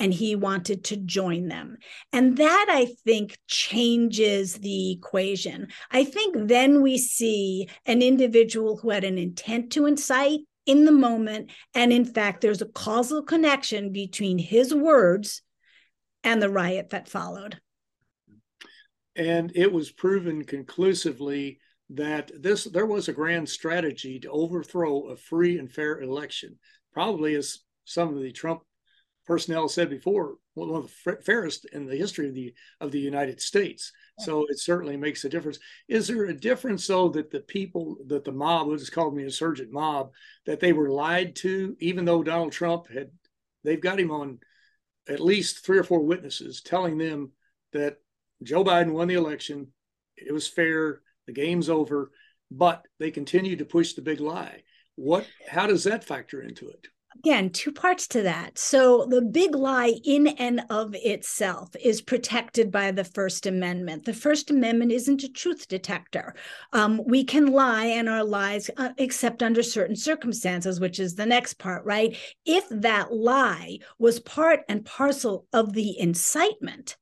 and 0.00 0.14
he 0.14 0.34
wanted 0.34 0.82
to 0.84 0.96
join 0.96 1.48
them. 1.48 1.76
And 2.12 2.38
that 2.38 2.66
I 2.68 2.86
think 3.04 3.38
changes 3.46 4.54
the 4.54 4.92
equation. 4.92 5.68
I 5.90 6.04
think 6.04 6.48
then 6.48 6.82
we 6.82 6.96
see 6.96 7.68
an 7.84 8.00
individual 8.00 8.78
who 8.78 8.90
had 8.90 9.04
an 9.04 9.18
intent 9.18 9.72
to 9.72 9.86
incite 9.86 10.40
in 10.66 10.84
the 10.84 10.92
moment. 10.92 11.50
And 11.74 11.92
in 11.92 12.04
fact, 12.04 12.40
there's 12.40 12.62
a 12.62 12.66
causal 12.66 13.22
connection 13.22 13.92
between 13.92 14.38
his 14.38 14.74
words 14.74 15.42
and 16.22 16.42
the 16.42 16.50
riot 16.50 16.90
that 16.90 17.08
followed. 17.08 17.60
And 19.16 19.52
it 19.54 19.72
was 19.72 19.90
proven 19.90 20.44
conclusively 20.44 21.58
that 21.90 22.30
this 22.40 22.64
there 22.64 22.86
was 22.86 23.08
a 23.08 23.12
grand 23.12 23.48
strategy 23.48 24.20
to 24.20 24.30
overthrow 24.30 25.08
a 25.08 25.16
free 25.16 25.58
and 25.58 25.70
fair 25.70 26.00
election. 26.00 26.58
Probably 26.92 27.34
as 27.34 27.58
some 27.84 28.14
of 28.14 28.22
the 28.22 28.32
Trump 28.32 28.62
personnel 29.26 29.68
said 29.68 29.90
before, 29.90 30.34
one 30.54 30.70
of 30.70 30.90
the 31.04 31.16
fairest 31.22 31.66
in 31.66 31.86
the 31.86 31.96
history 31.96 32.28
of 32.28 32.34
the 32.34 32.52
of 32.80 32.90
the 32.90 32.98
United 32.98 33.40
States. 33.40 33.92
So 34.18 34.46
it 34.48 34.58
certainly 34.58 34.96
makes 34.96 35.24
a 35.24 35.28
difference. 35.28 35.58
Is 35.88 36.08
there 36.08 36.24
a 36.24 36.34
difference 36.34 36.86
though 36.86 37.08
that 37.10 37.30
the 37.30 37.40
people 37.40 37.96
that 38.06 38.24
the 38.24 38.32
mob, 38.32 38.66
what 38.66 38.80
is 38.80 38.90
called 38.90 39.16
the 39.16 39.22
insurgent 39.22 39.72
mob, 39.72 40.10
that 40.46 40.60
they 40.60 40.72
were 40.72 40.90
lied 40.90 41.36
to, 41.36 41.76
even 41.80 42.04
though 42.04 42.22
Donald 42.22 42.52
Trump 42.52 42.90
had 42.92 43.10
they've 43.64 43.80
got 43.80 44.00
him 44.00 44.10
on 44.10 44.38
at 45.08 45.20
least 45.20 45.64
three 45.64 45.78
or 45.78 45.84
four 45.84 46.00
witnesses 46.00 46.60
telling 46.60 46.98
them 46.98 47.32
that 47.72 47.96
Joe 48.42 48.64
Biden 48.64 48.92
won 48.92 49.08
the 49.08 49.14
election, 49.14 49.68
it 50.16 50.32
was 50.32 50.48
fair, 50.48 51.02
the 51.26 51.32
game's 51.32 51.68
over, 51.68 52.10
but 52.50 52.86
they 52.98 53.10
continue 53.10 53.56
to 53.56 53.64
push 53.64 53.94
the 53.94 54.02
big 54.02 54.20
lie. 54.20 54.62
What 54.96 55.26
how 55.48 55.66
does 55.66 55.84
that 55.84 56.04
factor 56.04 56.42
into 56.42 56.68
it? 56.68 56.88
Again, 57.16 57.50
two 57.50 57.72
parts 57.72 58.06
to 58.08 58.22
that. 58.22 58.58
So 58.58 59.06
the 59.06 59.20
big 59.20 59.54
lie 59.54 59.94
in 60.04 60.28
and 60.28 60.62
of 60.70 60.94
itself 60.94 61.68
is 61.82 62.00
protected 62.00 62.70
by 62.70 62.92
the 62.92 63.04
First 63.04 63.46
Amendment. 63.46 64.04
The 64.04 64.14
First 64.14 64.50
Amendment 64.50 64.92
isn't 64.92 65.24
a 65.24 65.28
truth 65.28 65.68
detector. 65.68 66.34
Um, 66.72 67.02
we 67.04 67.24
can 67.24 67.46
lie 67.46 67.86
and 67.86 68.08
our 68.08 68.24
lies, 68.24 68.70
uh, 68.76 68.90
except 68.98 69.42
under 69.42 69.62
certain 69.62 69.96
circumstances, 69.96 70.80
which 70.80 70.98
is 70.98 71.14
the 71.14 71.26
next 71.26 71.54
part, 71.54 71.84
right? 71.84 72.16
If 72.46 72.66
that 72.70 73.12
lie 73.12 73.78
was 73.98 74.20
part 74.20 74.60
and 74.68 74.84
parcel 74.84 75.46
of 75.52 75.72
the 75.72 75.98
incitement, 75.98 76.96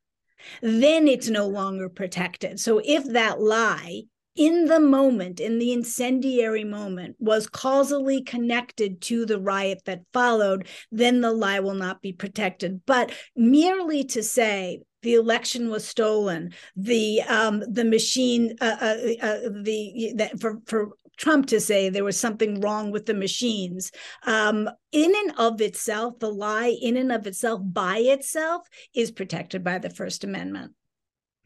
then 0.62 1.08
it's 1.08 1.28
no 1.28 1.46
longer 1.46 1.88
protected. 1.88 2.58
So 2.60 2.80
if 2.84 3.04
that 3.12 3.40
lie 3.40 4.02
in 4.38 4.66
the 4.66 4.78
moment, 4.78 5.40
in 5.40 5.58
the 5.58 5.72
incendiary 5.72 6.62
moment, 6.62 7.16
was 7.18 7.48
causally 7.48 8.22
connected 8.22 9.02
to 9.02 9.26
the 9.26 9.40
riot 9.40 9.82
that 9.84 10.02
followed, 10.12 10.68
then 10.92 11.20
the 11.20 11.32
lie 11.32 11.58
will 11.58 11.74
not 11.74 12.00
be 12.00 12.12
protected. 12.12 12.80
But 12.86 13.10
merely 13.34 14.04
to 14.04 14.22
say, 14.22 14.82
the 15.02 15.14
election 15.14 15.70
was 15.70 15.86
stolen. 15.86 16.52
The 16.76 17.22
um, 17.22 17.62
the 17.68 17.84
machine 17.84 18.56
uh, 18.60 18.76
uh, 18.80 18.96
uh, 19.22 19.38
the 19.62 20.12
that 20.16 20.40
for 20.40 20.58
for 20.66 20.90
Trump 21.16 21.46
to 21.46 21.60
say 21.60 21.88
there 21.88 22.04
was 22.04 22.18
something 22.18 22.60
wrong 22.60 22.90
with 22.92 23.06
the 23.06 23.14
machines. 23.14 23.90
Um, 24.24 24.68
in 24.92 25.12
and 25.14 25.38
of 25.38 25.60
itself, 25.60 26.18
the 26.20 26.30
lie 26.30 26.76
in 26.80 26.96
and 26.96 27.12
of 27.12 27.26
itself 27.26 27.60
by 27.64 27.98
itself 27.98 28.68
is 28.94 29.10
protected 29.10 29.62
by 29.64 29.78
the 29.78 29.90
First 29.90 30.24
Amendment. 30.24 30.74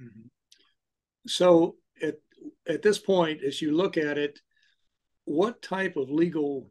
Mm-hmm. 0.00 0.28
So 1.26 1.76
at 2.68 2.82
this 2.82 2.98
point, 2.98 3.42
as 3.42 3.60
you 3.60 3.72
look 3.72 3.96
at 3.96 4.18
it, 4.18 4.40
what 5.24 5.62
type 5.62 5.96
of 5.96 6.10
legal 6.10 6.70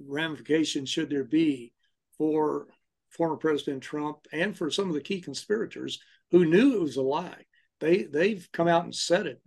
ramifications 0.00 0.88
should 0.88 1.10
there 1.10 1.24
be 1.24 1.72
for 2.16 2.66
former 3.10 3.36
President 3.36 3.82
Trump 3.82 4.18
and 4.32 4.56
for 4.56 4.70
some 4.70 4.88
of 4.88 4.94
the 4.94 5.00
key 5.00 5.20
conspirators 5.20 5.98
who 6.30 6.44
knew 6.44 6.76
it 6.76 6.80
was 6.80 6.96
a 6.96 7.02
lie? 7.02 7.44
They 7.80 8.04
they've 8.04 8.48
come 8.52 8.68
out 8.68 8.84
and 8.84 8.94
said 8.94 9.26
it. 9.26 9.40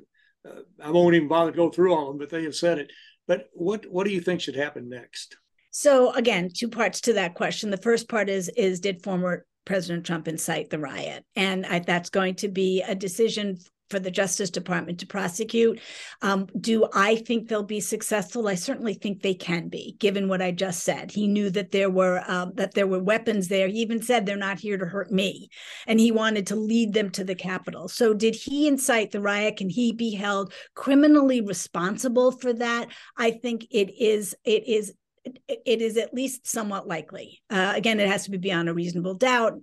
Uh, 0.48 0.62
I 0.82 0.92
won't 0.92 1.16
even 1.16 1.28
bother 1.28 1.52
to 1.52 1.58
go 1.58 1.70
through 1.70 1.94
all 1.94 2.08
of 2.08 2.08
them, 2.10 2.18
but 2.18 2.30
they 2.30 2.44
have 2.44 2.56
said 2.56 2.80
it. 2.80 2.92
But 3.28 3.50
what 3.54 3.86
what 3.90 4.06
do 4.06 4.14
you 4.14 4.22
think 4.22 4.42
should 4.42 4.56
happen 4.56 4.90
next? 4.90 5.38
So 5.72 6.12
again, 6.14 6.50
two 6.54 6.68
parts 6.68 7.02
to 7.02 7.14
that 7.14 7.34
question. 7.34 7.70
The 7.70 7.78
first 7.78 8.10
part 8.10 8.30
is 8.30 8.50
is 8.50 8.80
did 8.80 9.04
former 9.04 9.46
President 9.66 10.06
Trump 10.06 10.28
incite 10.28 10.70
the 10.70 10.80
riot? 10.80 11.26
And 11.36 11.66
I, 11.66 11.80
that's 11.80 12.10
going 12.10 12.36
to 12.36 12.48
be 12.48 12.82
a 12.82 12.96
decision 12.96 13.58
for 13.92 14.00
the 14.00 14.10
Justice 14.10 14.50
Department 14.50 15.00
to 15.00 15.06
prosecute. 15.06 15.80
Um, 16.22 16.48
do 16.60 16.88
I 16.94 17.18
think 17.18 17.48
they'll 17.48 17.62
be 17.64 17.82
successful? 17.82 18.48
I 18.48 18.56
certainly 18.56 18.94
think 18.94 19.22
they 19.22 19.34
can 19.34 19.68
be, 19.68 19.96
given 20.00 20.28
what 20.28 20.42
I 20.42 20.52
just 20.52 20.84
said. 20.84 21.12
He 21.12 21.28
knew 21.28 21.50
that 21.52 21.72
there 21.72 21.90
were 21.90 22.24
um, 22.28 22.54
that 22.56 22.74
there 22.74 22.88
were 22.88 23.04
weapons 23.04 23.50
there. 23.50 23.68
He 23.68 23.80
even 23.80 24.02
said 24.02 24.26
they're 24.26 24.38
not 24.38 24.60
here 24.60 24.78
to 24.78 24.86
hurt 24.86 25.12
me, 25.12 25.50
and 25.86 26.00
he 26.00 26.12
wanted 26.12 26.48
to 26.48 26.56
lead 26.56 26.94
them 26.94 27.10
to 27.12 27.24
the 27.24 27.36
Capitol. 27.36 27.88
So, 27.88 28.14
did 28.14 28.34
he 28.36 28.68
incite 28.68 29.12
the 29.12 29.22
riot? 29.22 29.58
Can 29.58 29.70
he 29.70 29.92
be 29.92 30.16
held 30.16 30.54
criminally 30.74 31.42
responsible 31.42 32.32
for 32.32 32.54
that? 32.54 32.88
I 33.18 33.32
think 33.32 33.68
it 33.70 33.94
is. 34.00 34.36
It 34.46 34.68
is 34.68 34.94
it 35.24 35.82
is 35.82 35.98
at 35.98 36.14
least 36.14 36.48
somewhat 36.48 36.88
likely. 36.88 37.42
Uh, 37.50 37.74
again, 37.76 38.00
it 38.00 38.08
has 38.08 38.24
to 38.24 38.32
be 38.32 38.38
beyond 38.38 38.70
a 38.70 38.74
reasonable 38.74 39.14
doubt 39.14 39.54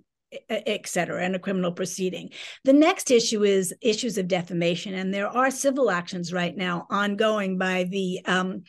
et 0.49 0.87
cetera, 0.87 1.23
and 1.23 1.35
a 1.35 1.39
criminal 1.39 1.71
proceeding. 1.71 2.29
The 2.63 2.73
next 2.73 3.11
issue 3.11 3.43
is 3.43 3.73
issues 3.81 4.17
of 4.17 4.27
defamation, 4.27 4.93
and 4.93 5.13
there 5.13 5.27
are 5.27 5.51
civil 5.51 5.89
actions 5.89 6.33
right 6.33 6.55
now 6.55 6.87
ongoing 6.89 7.57
by 7.57 7.85
the 7.85 8.21
um, 8.25 8.63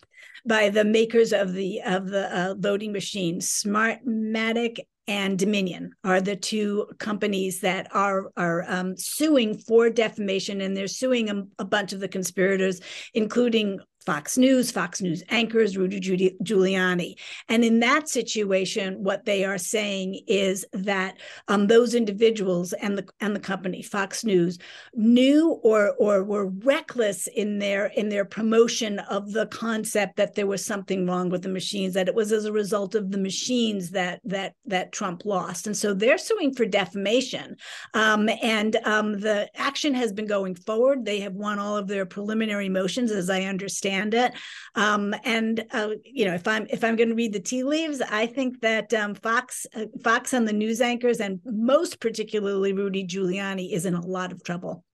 by 0.46 0.70
the 0.70 0.84
makers 0.84 1.32
of 1.32 1.52
the 1.52 1.82
of 1.82 2.08
the 2.08 2.36
uh, 2.36 2.54
voting 2.58 2.92
machines, 2.92 3.62
Smartmatic 3.64 4.78
and 5.06 5.38
Dominion 5.38 5.90
are 6.04 6.20
the 6.20 6.36
two 6.36 6.86
companies 6.98 7.60
that 7.60 7.88
are 7.94 8.30
are 8.36 8.64
um, 8.68 8.96
suing 8.96 9.58
for 9.58 9.90
defamation, 9.90 10.60
and 10.60 10.76
they're 10.76 10.86
suing 10.86 11.28
a, 11.30 11.42
a, 11.58 11.64
bunch 11.64 11.92
of 11.92 12.00
the 12.00 12.08
conspirators, 12.08 12.80
including 13.12 13.80
Fox 14.10 14.36
News, 14.36 14.72
Fox 14.72 15.00
News 15.00 15.22
anchors, 15.28 15.76
Rudy 15.76 16.00
Giuliani. 16.42 17.14
And 17.48 17.64
in 17.64 17.78
that 17.78 18.08
situation, 18.08 19.04
what 19.04 19.24
they 19.24 19.44
are 19.44 19.56
saying 19.56 20.22
is 20.26 20.66
that 20.72 21.18
um, 21.46 21.68
those 21.68 21.94
individuals 21.94 22.72
and 22.72 22.98
the 22.98 23.06
and 23.20 23.36
the 23.36 23.46
company, 23.52 23.82
Fox 23.82 24.24
News, 24.24 24.58
knew 24.94 25.60
or 25.62 25.94
or 26.00 26.24
were 26.24 26.46
reckless 26.46 27.28
in 27.28 27.60
their 27.60 27.86
in 27.86 28.08
their 28.08 28.24
promotion 28.24 28.98
of 28.98 29.30
the 29.30 29.46
concept 29.46 30.16
that 30.16 30.34
there 30.34 30.48
was 30.48 30.64
something 30.64 31.06
wrong 31.06 31.30
with 31.30 31.42
the 31.42 31.48
machines, 31.48 31.94
that 31.94 32.08
it 32.08 32.14
was 32.16 32.32
as 32.32 32.46
a 32.46 32.52
result 32.52 32.96
of 32.96 33.12
the 33.12 33.18
machines 33.18 33.90
that 33.90 34.20
that 34.24 34.54
that 34.66 34.90
Trump 34.90 35.24
lost. 35.24 35.68
And 35.68 35.76
so 35.76 35.94
they're 35.94 36.18
suing 36.18 36.52
for 36.52 36.66
defamation. 36.66 37.56
Um, 37.94 38.28
and 38.42 38.74
um, 38.82 39.20
the 39.20 39.48
action 39.54 39.94
has 39.94 40.12
been 40.12 40.26
going 40.26 40.56
forward. 40.56 41.04
They 41.04 41.20
have 41.20 41.34
won 41.34 41.60
all 41.60 41.76
of 41.76 41.86
their 41.86 42.06
preliminary 42.06 42.68
motions, 42.68 43.12
as 43.12 43.30
I 43.30 43.42
understand 43.42 43.99
understand 44.00 44.34
it. 44.34 44.38
Um, 44.74 45.14
and 45.24 45.64
uh, 45.72 45.90
you 46.04 46.24
know, 46.24 46.34
if 46.34 46.46
I'm 46.46 46.66
if 46.70 46.84
I'm 46.84 46.96
going 46.96 47.10
to 47.10 47.14
read 47.14 47.32
the 47.32 47.40
tea 47.40 47.62
leaves, 47.62 48.00
I 48.00 48.26
think 48.26 48.60
that 48.60 48.92
um, 48.94 49.14
Fox 49.14 49.66
uh, 49.74 49.86
Fox 50.02 50.32
and 50.32 50.46
the 50.46 50.52
news 50.52 50.80
anchors, 50.80 51.20
and 51.20 51.40
most 51.44 52.00
particularly 52.00 52.72
Rudy 52.72 53.06
Giuliani, 53.06 53.72
is 53.72 53.86
in 53.86 53.94
a 53.94 54.06
lot 54.06 54.32
of 54.32 54.42
trouble. 54.42 54.84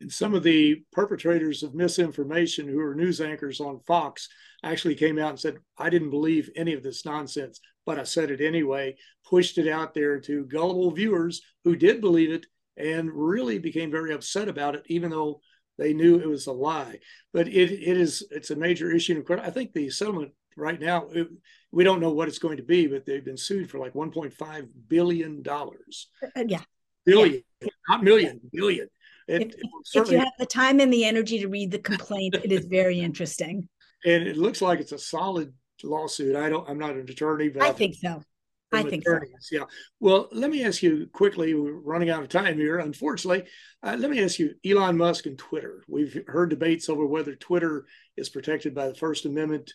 And 0.00 0.12
some 0.12 0.34
of 0.34 0.42
the 0.42 0.82
perpetrators 0.92 1.62
of 1.62 1.74
misinformation, 1.74 2.68
who 2.68 2.80
are 2.80 2.94
news 2.94 3.20
anchors 3.20 3.60
on 3.60 3.80
Fox, 3.86 4.28
actually 4.62 4.94
came 4.94 5.18
out 5.18 5.30
and 5.30 5.40
said, 5.40 5.56
"I 5.78 5.90
didn't 5.90 6.10
believe 6.10 6.50
any 6.56 6.74
of 6.74 6.82
this 6.82 7.04
nonsense, 7.04 7.60
but 7.84 7.98
I 7.98 8.04
said 8.04 8.30
it 8.30 8.40
anyway." 8.40 8.96
Pushed 9.28 9.58
it 9.58 9.68
out 9.68 9.94
there 9.94 10.20
to 10.20 10.44
gullible 10.44 10.92
viewers 10.92 11.42
who 11.64 11.74
did 11.74 12.00
believe 12.00 12.30
it 12.30 12.46
and 12.76 13.10
really 13.12 13.58
became 13.58 13.90
very 13.90 14.12
upset 14.12 14.48
about 14.48 14.74
it, 14.74 14.82
even 14.86 15.10
though 15.10 15.40
they 15.78 15.92
knew 15.92 16.18
it 16.18 16.28
was 16.28 16.46
a 16.46 16.52
lie. 16.52 16.98
But 17.32 17.48
it 17.48 17.72
it 17.72 17.96
is 17.96 18.26
it's 18.30 18.50
a 18.50 18.56
major 18.56 18.90
issue 18.90 19.14
in 19.16 19.22
court. 19.22 19.40
I 19.40 19.50
think 19.50 19.72
the 19.72 19.90
settlement 19.90 20.32
right 20.56 20.80
now 20.80 21.06
it, 21.12 21.28
we 21.72 21.84
don't 21.84 22.00
know 22.00 22.10
what 22.10 22.28
it's 22.28 22.38
going 22.38 22.56
to 22.56 22.62
be, 22.62 22.86
but 22.86 23.04
they've 23.04 23.24
been 23.24 23.36
sued 23.36 23.70
for 23.70 23.78
like 23.78 23.92
1.5 23.92 24.68
billion 24.88 25.42
dollars. 25.42 26.08
Uh, 26.22 26.44
yeah. 26.46 26.62
billion, 27.04 27.42
yeah. 27.60 27.68
not 27.88 28.02
million, 28.02 28.40
billion. 28.52 28.88
It, 29.28 29.54
if, 29.58 30.02
if 30.02 30.10
you 30.10 30.18
have 30.18 30.32
the 30.38 30.46
time 30.46 30.80
and 30.80 30.92
the 30.92 31.04
energy 31.04 31.40
to 31.40 31.48
read 31.48 31.72
the 31.72 31.80
complaint, 31.80 32.36
it 32.36 32.52
is 32.52 32.66
very 32.66 33.00
interesting. 33.00 33.68
And 34.04 34.24
it 34.24 34.36
looks 34.36 34.62
like 34.62 34.78
it's 34.78 34.92
a 34.92 34.98
solid 34.98 35.52
lawsuit. 35.82 36.36
I 36.36 36.48
don't. 36.48 36.68
I'm 36.68 36.78
not 36.78 36.92
an 36.92 37.08
attorney, 37.08 37.48
but 37.48 37.62
I 37.62 37.72
think 37.72 37.96
so. 37.96 38.22
I 38.72 38.82
think 38.82 39.04
so. 39.06 39.20
Yeah. 39.52 39.64
Well, 40.00 40.28
let 40.32 40.50
me 40.50 40.64
ask 40.64 40.82
you 40.82 41.08
quickly. 41.12 41.54
We're 41.54 41.72
running 41.72 42.10
out 42.10 42.22
of 42.22 42.28
time 42.28 42.56
here, 42.56 42.78
unfortunately. 42.78 43.44
Uh, 43.82 43.96
let 43.98 44.10
me 44.10 44.22
ask 44.22 44.38
you, 44.38 44.54
Elon 44.64 44.96
Musk 44.96 45.26
and 45.26 45.38
Twitter. 45.38 45.82
We've 45.88 46.22
heard 46.26 46.50
debates 46.50 46.88
over 46.88 47.06
whether 47.06 47.34
Twitter 47.34 47.86
is 48.16 48.28
protected 48.28 48.74
by 48.74 48.88
the 48.88 48.94
First 48.94 49.24
Amendment. 49.24 49.72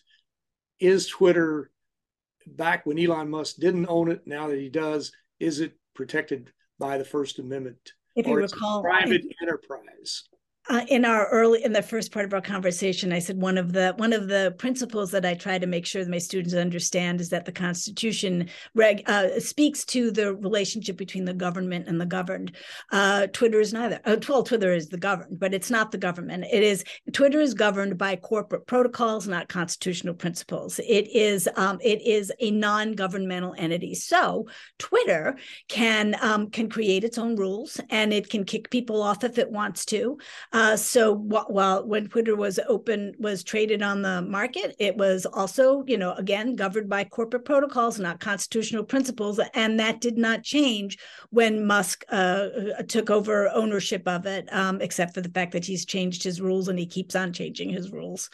Is 0.78 1.06
Twitter 1.06 1.70
back 2.46 2.86
when 2.86 2.98
Elon 2.98 3.30
Musk 3.30 3.56
didn't 3.56 3.86
own 3.88 4.10
it? 4.10 4.26
Now 4.26 4.48
that 4.48 4.58
he 4.58 4.68
does, 4.68 5.12
is 5.40 5.60
it 5.60 5.72
protected 5.94 6.52
by 6.78 6.98
the 6.98 7.04
First 7.04 7.38
Amendment? 7.38 7.92
If 8.14 8.26
you 8.26 8.34
recall, 8.34 8.82
private 8.82 9.22
enterprise 9.40 10.24
uh, 10.68 10.84
in 10.88 11.04
our 11.04 11.28
early 11.28 11.64
in 11.64 11.72
the 11.72 11.82
first 11.82 12.12
part 12.12 12.24
of 12.24 12.32
our 12.32 12.40
conversation 12.40 13.12
i 13.12 13.18
said 13.18 13.36
one 13.36 13.58
of 13.58 13.72
the 13.72 13.92
one 13.96 14.12
of 14.12 14.28
the 14.28 14.54
principles 14.58 15.10
that 15.10 15.26
i 15.26 15.34
try 15.34 15.58
to 15.58 15.66
make 15.66 15.84
sure 15.84 16.04
that 16.04 16.10
my 16.10 16.18
students 16.18 16.54
understand 16.54 17.20
is 17.20 17.28
that 17.30 17.44
the 17.44 17.52
constitution 17.52 18.48
reg, 18.74 19.02
uh, 19.06 19.40
speaks 19.40 19.84
to 19.84 20.10
the 20.10 20.34
relationship 20.34 20.96
between 20.96 21.24
the 21.24 21.34
government 21.34 21.88
and 21.88 22.00
the 22.00 22.06
governed. 22.06 22.54
Uh, 22.92 23.26
twitter 23.28 23.60
is 23.60 23.72
neither 23.72 24.00
uh, 24.04 24.16
well 24.28 24.42
twitter 24.42 24.72
is 24.72 24.88
the 24.88 24.98
governed 24.98 25.38
but 25.38 25.52
it's 25.54 25.70
not 25.70 25.90
the 25.90 25.98
government. 25.98 26.44
It 26.50 26.62
is 26.62 26.84
twitter 27.12 27.40
is 27.40 27.54
governed 27.54 27.98
by 27.98 28.16
corporate 28.16 28.66
protocols 28.66 29.26
not 29.26 29.48
constitutional 29.48 30.14
principles. 30.14 30.78
It 30.78 31.08
is 31.14 31.48
um, 31.56 31.78
it 31.82 32.02
is 32.02 32.32
a 32.40 32.50
non-governmental 32.50 33.54
entity. 33.58 33.94
So 33.94 34.46
twitter 34.78 35.36
can 35.68 36.16
um, 36.20 36.50
can 36.50 36.68
create 36.68 37.04
its 37.04 37.18
own 37.18 37.36
rules 37.36 37.80
and 37.90 38.12
it 38.12 38.30
can 38.30 38.44
kick 38.44 38.70
people 38.70 39.02
off 39.02 39.24
if 39.24 39.38
it 39.38 39.50
wants 39.50 39.84
to 39.86 40.18
uh, 40.52 40.76
so 40.76 41.14
while 41.14 41.86
when 41.86 42.08
Twitter 42.08 42.36
was 42.36 42.60
open, 42.68 43.14
was 43.18 43.42
traded 43.42 43.82
on 43.82 44.02
the 44.02 44.20
market, 44.22 44.76
it 44.78 44.96
was 44.96 45.24
also, 45.24 45.82
you 45.86 45.96
know, 45.96 46.12
again 46.12 46.54
governed 46.56 46.88
by 46.88 47.04
corporate 47.04 47.44
protocols, 47.44 47.98
not 47.98 48.20
constitutional 48.20 48.84
principles, 48.84 49.40
and 49.54 49.80
that 49.80 50.00
did 50.00 50.18
not 50.18 50.42
change 50.42 50.98
when 51.30 51.64
Musk 51.66 52.04
uh, 52.12 52.48
uh, 52.78 52.82
took 52.82 53.08
over 53.08 53.48
ownership 53.48 54.06
of 54.06 54.26
it, 54.26 54.52
um, 54.52 54.80
except 54.82 55.14
for 55.14 55.22
the 55.22 55.30
fact 55.30 55.52
that 55.52 55.64
he's 55.64 55.86
changed 55.86 56.22
his 56.22 56.40
rules 56.40 56.68
and 56.68 56.78
he 56.78 56.86
keeps 56.86 57.16
on 57.16 57.32
changing 57.32 57.70
his 57.70 57.90
rules. 57.90 58.28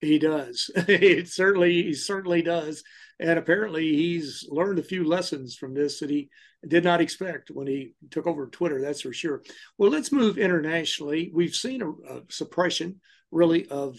He 0.00 0.18
does. 0.18 0.70
it 0.76 1.28
certainly, 1.28 1.82
he 1.82 1.94
certainly 1.94 2.40
does. 2.40 2.82
And 3.20 3.38
apparently, 3.38 3.88
he's 3.96 4.46
learned 4.48 4.78
a 4.78 4.84
few 4.84 5.04
lessons 5.04 5.56
from 5.56 5.74
this 5.74 6.00
that 6.00 6.10
he 6.10 6.30
did 6.66 6.84
not 6.84 7.00
expect 7.00 7.50
when 7.50 7.66
he 7.66 7.94
took 8.10 8.26
over 8.26 8.46
Twitter. 8.46 8.80
That's 8.80 9.00
for 9.00 9.12
sure. 9.12 9.42
Well, 9.76 9.90
let's 9.90 10.12
move 10.12 10.38
internationally. 10.38 11.30
We've 11.34 11.54
seen 11.54 11.82
a, 11.82 11.90
a 11.90 12.22
suppression, 12.28 13.00
really, 13.30 13.66
of 13.68 13.96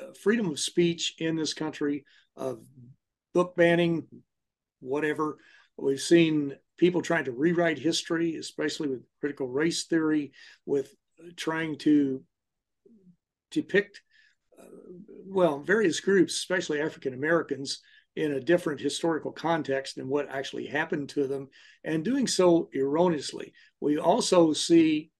uh, 0.00 0.12
freedom 0.20 0.50
of 0.50 0.58
speech 0.58 1.14
in 1.18 1.36
this 1.36 1.54
country, 1.54 2.04
of 2.36 2.60
book 3.32 3.54
banning, 3.56 4.06
whatever. 4.80 5.38
We've 5.76 6.00
seen 6.00 6.56
people 6.76 7.02
trying 7.02 7.24
to 7.24 7.32
rewrite 7.32 7.78
history, 7.78 8.36
especially 8.36 8.88
with 8.88 9.02
critical 9.20 9.48
race 9.48 9.84
theory, 9.84 10.32
with 10.66 10.92
trying 11.36 11.78
to 11.78 12.22
depict, 13.50 14.02
uh, 14.58 14.64
well, 15.26 15.60
various 15.60 16.00
groups, 16.00 16.34
especially 16.34 16.80
African 16.80 17.14
Americans, 17.14 17.80
in 18.18 18.32
a 18.32 18.40
different 18.40 18.80
historical 18.80 19.30
context 19.30 19.94
than 19.94 20.08
what 20.08 20.28
actually 20.28 20.66
happened 20.66 21.08
to 21.08 21.28
them, 21.28 21.48
and 21.84 22.04
doing 22.04 22.26
so 22.26 22.68
erroneously. 22.74 23.52
We 23.80 23.96
also 23.96 24.52
see 24.52 25.12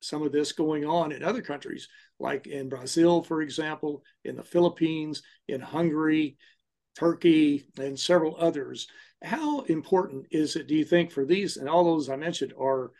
some 0.00 0.22
of 0.22 0.32
this 0.32 0.52
going 0.52 0.86
on 0.86 1.12
in 1.12 1.22
other 1.22 1.42
countries, 1.42 1.86
like 2.18 2.46
in 2.46 2.70
Brazil, 2.70 3.22
for 3.22 3.42
example, 3.42 4.02
in 4.24 4.36
the 4.36 4.42
Philippines, 4.42 5.22
in 5.48 5.60
Hungary, 5.60 6.38
Turkey, 6.98 7.66
and 7.78 7.98
several 7.98 8.36
others. 8.38 8.86
How 9.22 9.60
important 9.62 10.26
is 10.30 10.56
it, 10.56 10.66
do 10.66 10.74
you 10.74 10.84
think, 10.84 11.12
for 11.12 11.26
these 11.26 11.58
and 11.58 11.68
all 11.68 11.84
those 11.84 12.08
I 12.08 12.16
mentioned 12.16 12.54
are 12.58 12.92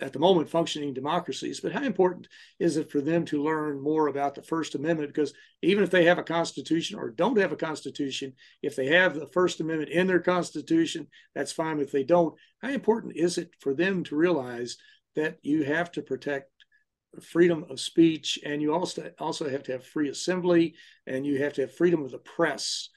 at 0.00 0.12
the 0.12 0.18
moment 0.18 0.48
functioning 0.48 0.94
democracies, 0.94 1.60
but 1.60 1.72
how 1.72 1.82
important 1.82 2.28
is 2.58 2.76
it 2.76 2.90
for 2.90 3.00
them 3.00 3.24
to 3.26 3.42
learn 3.42 3.80
more 3.80 4.08
about 4.08 4.34
the 4.34 4.42
First 4.42 4.74
Amendment? 4.74 5.12
Because 5.12 5.32
even 5.62 5.84
if 5.84 5.90
they 5.90 6.04
have 6.04 6.18
a 6.18 6.22
constitution 6.22 6.98
or 6.98 7.10
don't 7.10 7.38
have 7.38 7.52
a 7.52 7.56
constitution, 7.56 8.32
if 8.62 8.76
they 8.76 8.86
have 8.86 9.14
the 9.14 9.26
First 9.26 9.60
Amendment 9.60 9.90
in 9.90 10.06
their 10.06 10.20
constitution, 10.20 11.06
that's 11.34 11.52
fine. 11.52 11.80
If 11.80 11.92
they 11.92 12.04
don't, 12.04 12.34
how 12.62 12.70
important 12.70 13.16
is 13.16 13.38
it 13.38 13.50
for 13.60 13.74
them 13.74 14.04
to 14.04 14.16
realize 14.16 14.76
that 15.16 15.38
you 15.42 15.64
have 15.64 15.92
to 15.92 16.02
protect 16.02 16.50
freedom 17.20 17.66
of 17.68 17.80
speech 17.80 18.38
and 18.44 18.62
you 18.62 18.72
also 18.72 19.10
also 19.18 19.48
have 19.48 19.64
to 19.64 19.72
have 19.72 19.84
free 19.84 20.08
assembly 20.08 20.74
and 21.06 21.26
you 21.26 21.42
have 21.42 21.52
to 21.54 21.62
have 21.62 21.74
freedom 21.74 22.04
of 22.04 22.10
the 22.10 22.18
press? 22.18 22.88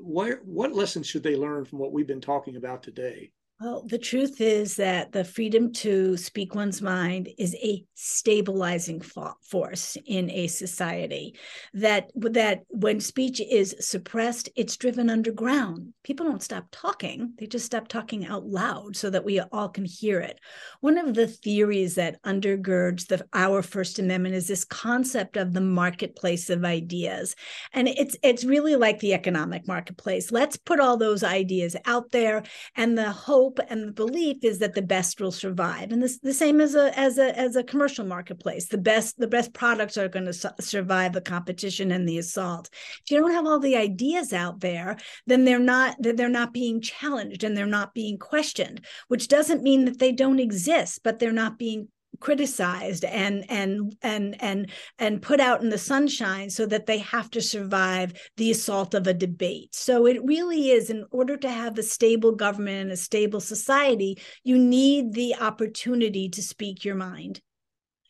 What, 0.00 0.44
what 0.44 0.72
lessons 0.72 1.06
should 1.06 1.22
they 1.22 1.36
learn 1.36 1.64
from 1.64 1.78
what 1.78 1.92
we've 1.92 2.06
been 2.06 2.20
talking 2.20 2.56
about 2.56 2.82
today? 2.82 3.32
Well, 3.64 3.82
the 3.86 3.96
truth 3.96 4.42
is 4.42 4.76
that 4.76 5.12
the 5.12 5.24
freedom 5.24 5.72
to 5.84 6.18
speak 6.18 6.54
one's 6.54 6.82
mind 6.82 7.30
is 7.38 7.56
a 7.62 7.82
stabilizing 7.94 9.00
force 9.00 9.96
in 10.04 10.30
a 10.30 10.48
society. 10.48 11.34
That 11.72 12.10
that 12.14 12.64
when 12.68 13.00
speech 13.00 13.40
is 13.40 13.74
suppressed, 13.80 14.50
it's 14.54 14.76
driven 14.76 15.08
underground. 15.08 15.94
People 16.02 16.26
don't 16.26 16.42
stop 16.42 16.66
talking; 16.72 17.32
they 17.38 17.46
just 17.46 17.64
stop 17.64 17.88
talking 17.88 18.26
out 18.26 18.44
loud 18.44 18.96
so 18.96 19.08
that 19.08 19.24
we 19.24 19.40
all 19.40 19.70
can 19.70 19.86
hear 19.86 20.20
it. 20.20 20.40
One 20.80 20.98
of 20.98 21.14
the 21.14 21.26
theories 21.26 21.94
that 21.94 22.22
undergirds 22.22 23.06
the 23.06 23.26
our 23.32 23.62
First 23.62 23.98
Amendment 23.98 24.34
is 24.34 24.46
this 24.46 24.66
concept 24.66 25.38
of 25.38 25.54
the 25.54 25.62
marketplace 25.62 26.50
of 26.50 26.66
ideas, 26.66 27.34
and 27.72 27.88
it's 27.88 28.14
it's 28.22 28.44
really 28.44 28.76
like 28.76 28.98
the 28.98 29.14
economic 29.14 29.66
marketplace. 29.66 30.30
Let's 30.30 30.58
put 30.58 30.80
all 30.80 30.98
those 30.98 31.24
ideas 31.24 31.76
out 31.86 32.10
there, 32.10 32.42
and 32.76 32.98
the 32.98 33.10
hope 33.10 33.53
hope 33.56 33.66
and 33.70 33.88
the 33.88 33.92
belief 33.92 34.38
is 34.42 34.58
that 34.58 34.74
the 34.74 34.82
best 34.82 35.20
will 35.20 35.32
survive. 35.32 35.92
And 35.92 36.02
this 36.02 36.18
the 36.18 36.34
same 36.34 36.60
as 36.60 36.74
a 36.74 36.96
as 36.98 37.18
a 37.18 37.36
as 37.38 37.56
a 37.56 37.64
commercial 37.64 38.04
marketplace 38.04 38.68
the 38.68 38.78
best 38.78 39.18
the 39.18 39.26
best 39.26 39.52
products 39.52 39.96
are 39.96 40.08
going 40.08 40.26
to 40.26 40.32
su- 40.32 40.48
survive 40.60 41.12
the 41.12 41.20
competition 41.20 41.92
and 41.92 42.08
the 42.08 42.18
assault. 42.18 42.68
If 43.04 43.10
you 43.10 43.20
don't 43.20 43.32
have 43.32 43.46
all 43.46 43.58
the 43.58 43.76
ideas 43.76 44.32
out 44.32 44.60
there 44.60 44.96
then 45.26 45.44
they're 45.44 45.58
not 45.58 45.96
they're 45.98 46.28
not 46.28 46.52
being 46.52 46.80
challenged 46.80 47.44
and 47.44 47.56
they're 47.56 47.66
not 47.66 47.94
being 47.94 48.18
questioned 48.18 48.84
which 49.08 49.28
doesn't 49.28 49.62
mean 49.62 49.84
that 49.86 49.98
they 49.98 50.12
don't 50.12 50.40
exist 50.40 51.00
but 51.02 51.18
they're 51.18 51.32
not 51.32 51.58
being 51.58 51.88
criticized 52.20 53.04
and 53.04 53.44
and 53.50 53.96
and 54.02 54.36
and 54.42 54.70
and 54.98 55.22
put 55.22 55.40
out 55.40 55.62
in 55.62 55.68
the 55.68 55.78
sunshine 55.78 56.50
so 56.50 56.66
that 56.66 56.86
they 56.86 56.98
have 56.98 57.30
to 57.30 57.40
survive 57.40 58.12
the 58.36 58.50
assault 58.50 58.94
of 58.94 59.06
a 59.06 59.14
debate. 59.14 59.74
So 59.74 60.06
it 60.06 60.24
really 60.24 60.70
is 60.70 60.90
in 60.90 61.04
order 61.10 61.36
to 61.36 61.50
have 61.50 61.78
a 61.78 61.82
stable 61.82 62.32
government 62.32 62.82
and 62.82 62.92
a 62.92 62.96
stable 62.96 63.40
society 63.40 64.18
you 64.42 64.58
need 64.58 65.12
the 65.12 65.36
opportunity 65.36 66.28
to 66.30 66.42
speak 66.42 66.84
your 66.84 66.94
mind. 66.94 67.40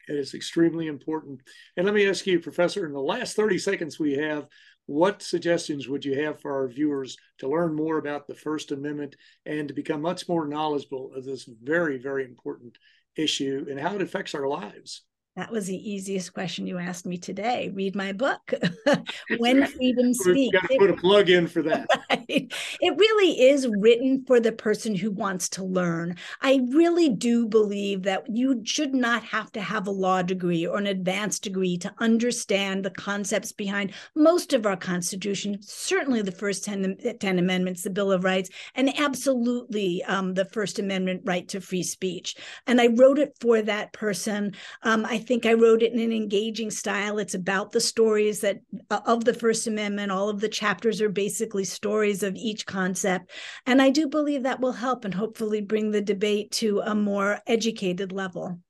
It 0.09 0.17
is 0.17 0.35
extremely 0.35 0.87
important. 0.87 1.41
And 1.77 1.87
let 1.87 1.95
me 1.95 2.09
ask 2.09 2.27
you 2.27 2.41
professor 2.41 2.87
in 2.87 2.93
the 2.93 3.01
last 3.01 3.37
30 3.37 3.59
seconds 3.59 3.99
we 3.99 4.15
have 4.15 4.47
what 4.87 5.23
suggestions 5.23 5.89
would 5.89 6.05
you 6.05 6.23
have 6.23 6.41
for 6.41 6.53
our 6.53 6.69
viewers 6.69 7.17
to 7.39 7.49
learn 7.49 7.75
more 7.75 7.99
about 7.99 8.27
the 8.27 8.35
First 8.35 8.71
Amendment 8.71 9.17
and 9.47 9.69
to 9.69 9.75
become 9.75 10.03
much 10.03 10.29
more 10.29 10.47
knowledgeable 10.47 11.13
of 11.15 11.25
this 11.25 11.49
very, 11.63 11.99
very 11.99 12.25
important 12.25 12.77
issue 13.17 13.67
and 13.71 13.79
how 13.79 13.95
it 13.95 14.03
affects 14.03 14.35
our 14.35 14.47
lives. 14.47 15.03
That 15.37 15.51
was 15.51 15.67
the 15.67 15.91
easiest 15.91 16.33
question 16.33 16.65
you 16.67 16.79
asked 16.79 17.07
me 17.07 17.19
today. 17.19 17.71
Read 17.75 17.97
my 17.97 18.13
book, 18.13 18.55
When 19.39 19.67
Freedom 19.67 20.15
Speaks. 20.15 20.57
Got 20.57 20.71
to 20.71 20.79
put 20.79 20.91
a 20.91 20.97
plug 20.97 21.29
in 21.29 21.49
for 21.49 21.63
that. 21.63 21.89
It 22.81 22.99
really 22.99 23.41
is 23.41 23.69
written 23.79 24.25
for 24.27 24.41
the 24.41 24.53
person 24.53 24.95
who 24.95 25.11
wants 25.11 25.49
to 25.51 25.65
learn. 25.65 26.17
I 26.41 26.61
really 26.71 27.09
do 27.09 27.47
believe 27.47 28.03
that 28.03 28.25
you 28.29 28.63
should 28.65 28.95
not 28.95 29.23
have 29.25 29.53
to 29.53 29.61
have 29.61 29.87
a 29.87 29.93
law 29.93 30.23
degree 30.23 30.67
or 30.67 30.79
an 30.79 30.87
advanced 30.87 31.43
degree 31.43 31.77
to 31.79 31.95
understand 31.99 32.85
the 32.85 32.91
concepts 32.91 33.53
behind 33.53 33.93
most 34.15 34.53
of 34.53 34.67
our 34.67 34.77
Constitution, 34.77 35.59
certainly 35.61 36.23
the 36.23 36.33
first 36.33 36.65
10, 36.65 36.97
10 37.19 37.39
amendments, 37.39 37.83
the 37.83 37.91
Bill 37.91 38.13
of 38.13 38.25
Rights, 38.25 38.51
and 38.75 38.93
absolutely 38.99 40.03
um, 40.05 40.35
the 40.35 40.45
First 40.47 40.79
Amendment 40.79 41.23
right 41.25 41.47
to 41.49 41.61
free 41.61 41.83
speech. 41.83 42.37
And 42.67 42.81
I 42.81 42.89
wrote 42.89 43.19
it 43.19 43.37
for 43.41 43.63
that 43.63 43.93
person. 43.93 44.55
Um, 44.83 45.05
I 45.05 45.19
think 45.27 45.47
I 45.47 45.55
wrote 45.55 45.83
it 45.83 45.93
in 45.93 45.99
an 45.99 46.13
engaging 46.13 46.71
style. 46.71 47.19
It's 47.19 47.35
about 47.35 47.73
the 47.73 47.81
stories 47.81 48.41
that 48.41 48.61
uh, 48.91 49.01
of 49.07 49.25
the 49.25 49.35
First 49.35 49.67
Amendment. 49.67 50.13
All 50.13 50.29
of 50.29 50.41
the 50.41 50.49
chapters 50.49 51.01
are 51.01 51.09
basically 51.09 51.65
stories 51.65 52.23
of 52.23 52.37
each 52.37 52.67
concept. 52.67 53.31
And 53.67 53.83
I 53.83 53.91
do 53.91 54.09
believe 54.09 54.43
that 54.43 54.61
will 54.61 54.73
help 54.73 55.05
and 55.05 55.15
hopefully 55.15 55.61
bring 55.61 55.91
the 55.91 56.01
debate 56.01 56.51
to 56.53 56.81
a 56.81 56.95
more 56.95 57.41
educated 57.47 58.13
level. 58.13 58.61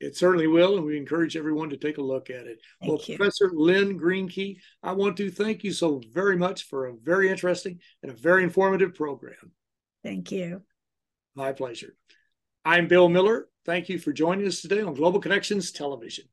It 0.00 0.16
certainly 0.16 0.46
will, 0.46 0.76
and 0.76 0.86
we 0.86 0.96
encourage 0.96 1.36
everyone 1.36 1.70
to 1.70 1.76
take 1.76 1.98
a 1.98 2.02
look 2.02 2.30
at 2.30 2.46
it. 2.46 2.60
Thank 2.80 2.92
well, 2.92 3.02
you. 3.04 3.16
Professor 3.16 3.50
Lynn 3.52 3.98
Greenky, 3.98 4.58
I 4.82 4.92
want 4.92 5.16
to 5.16 5.30
thank 5.30 5.64
you 5.64 5.72
so 5.72 6.00
very 6.12 6.36
much 6.36 6.64
for 6.64 6.86
a 6.86 6.94
very 6.94 7.28
interesting 7.28 7.80
and 8.02 8.12
a 8.12 8.14
very 8.14 8.44
informative 8.44 8.94
program. 8.94 9.52
Thank 10.04 10.30
you. 10.30 10.62
My 11.34 11.52
pleasure. 11.52 11.96
I'm 12.64 12.86
Bill 12.86 13.08
Miller. 13.08 13.48
Thank 13.68 13.90
you 13.90 13.98
for 13.98 14.14
joining 14.14 14.46
us 14.46 14.62
today 14.62 14.80
on 14.80 14.94
Global 14.94 15.20
Connections 15.20 15.70
Television. 15.70 16.24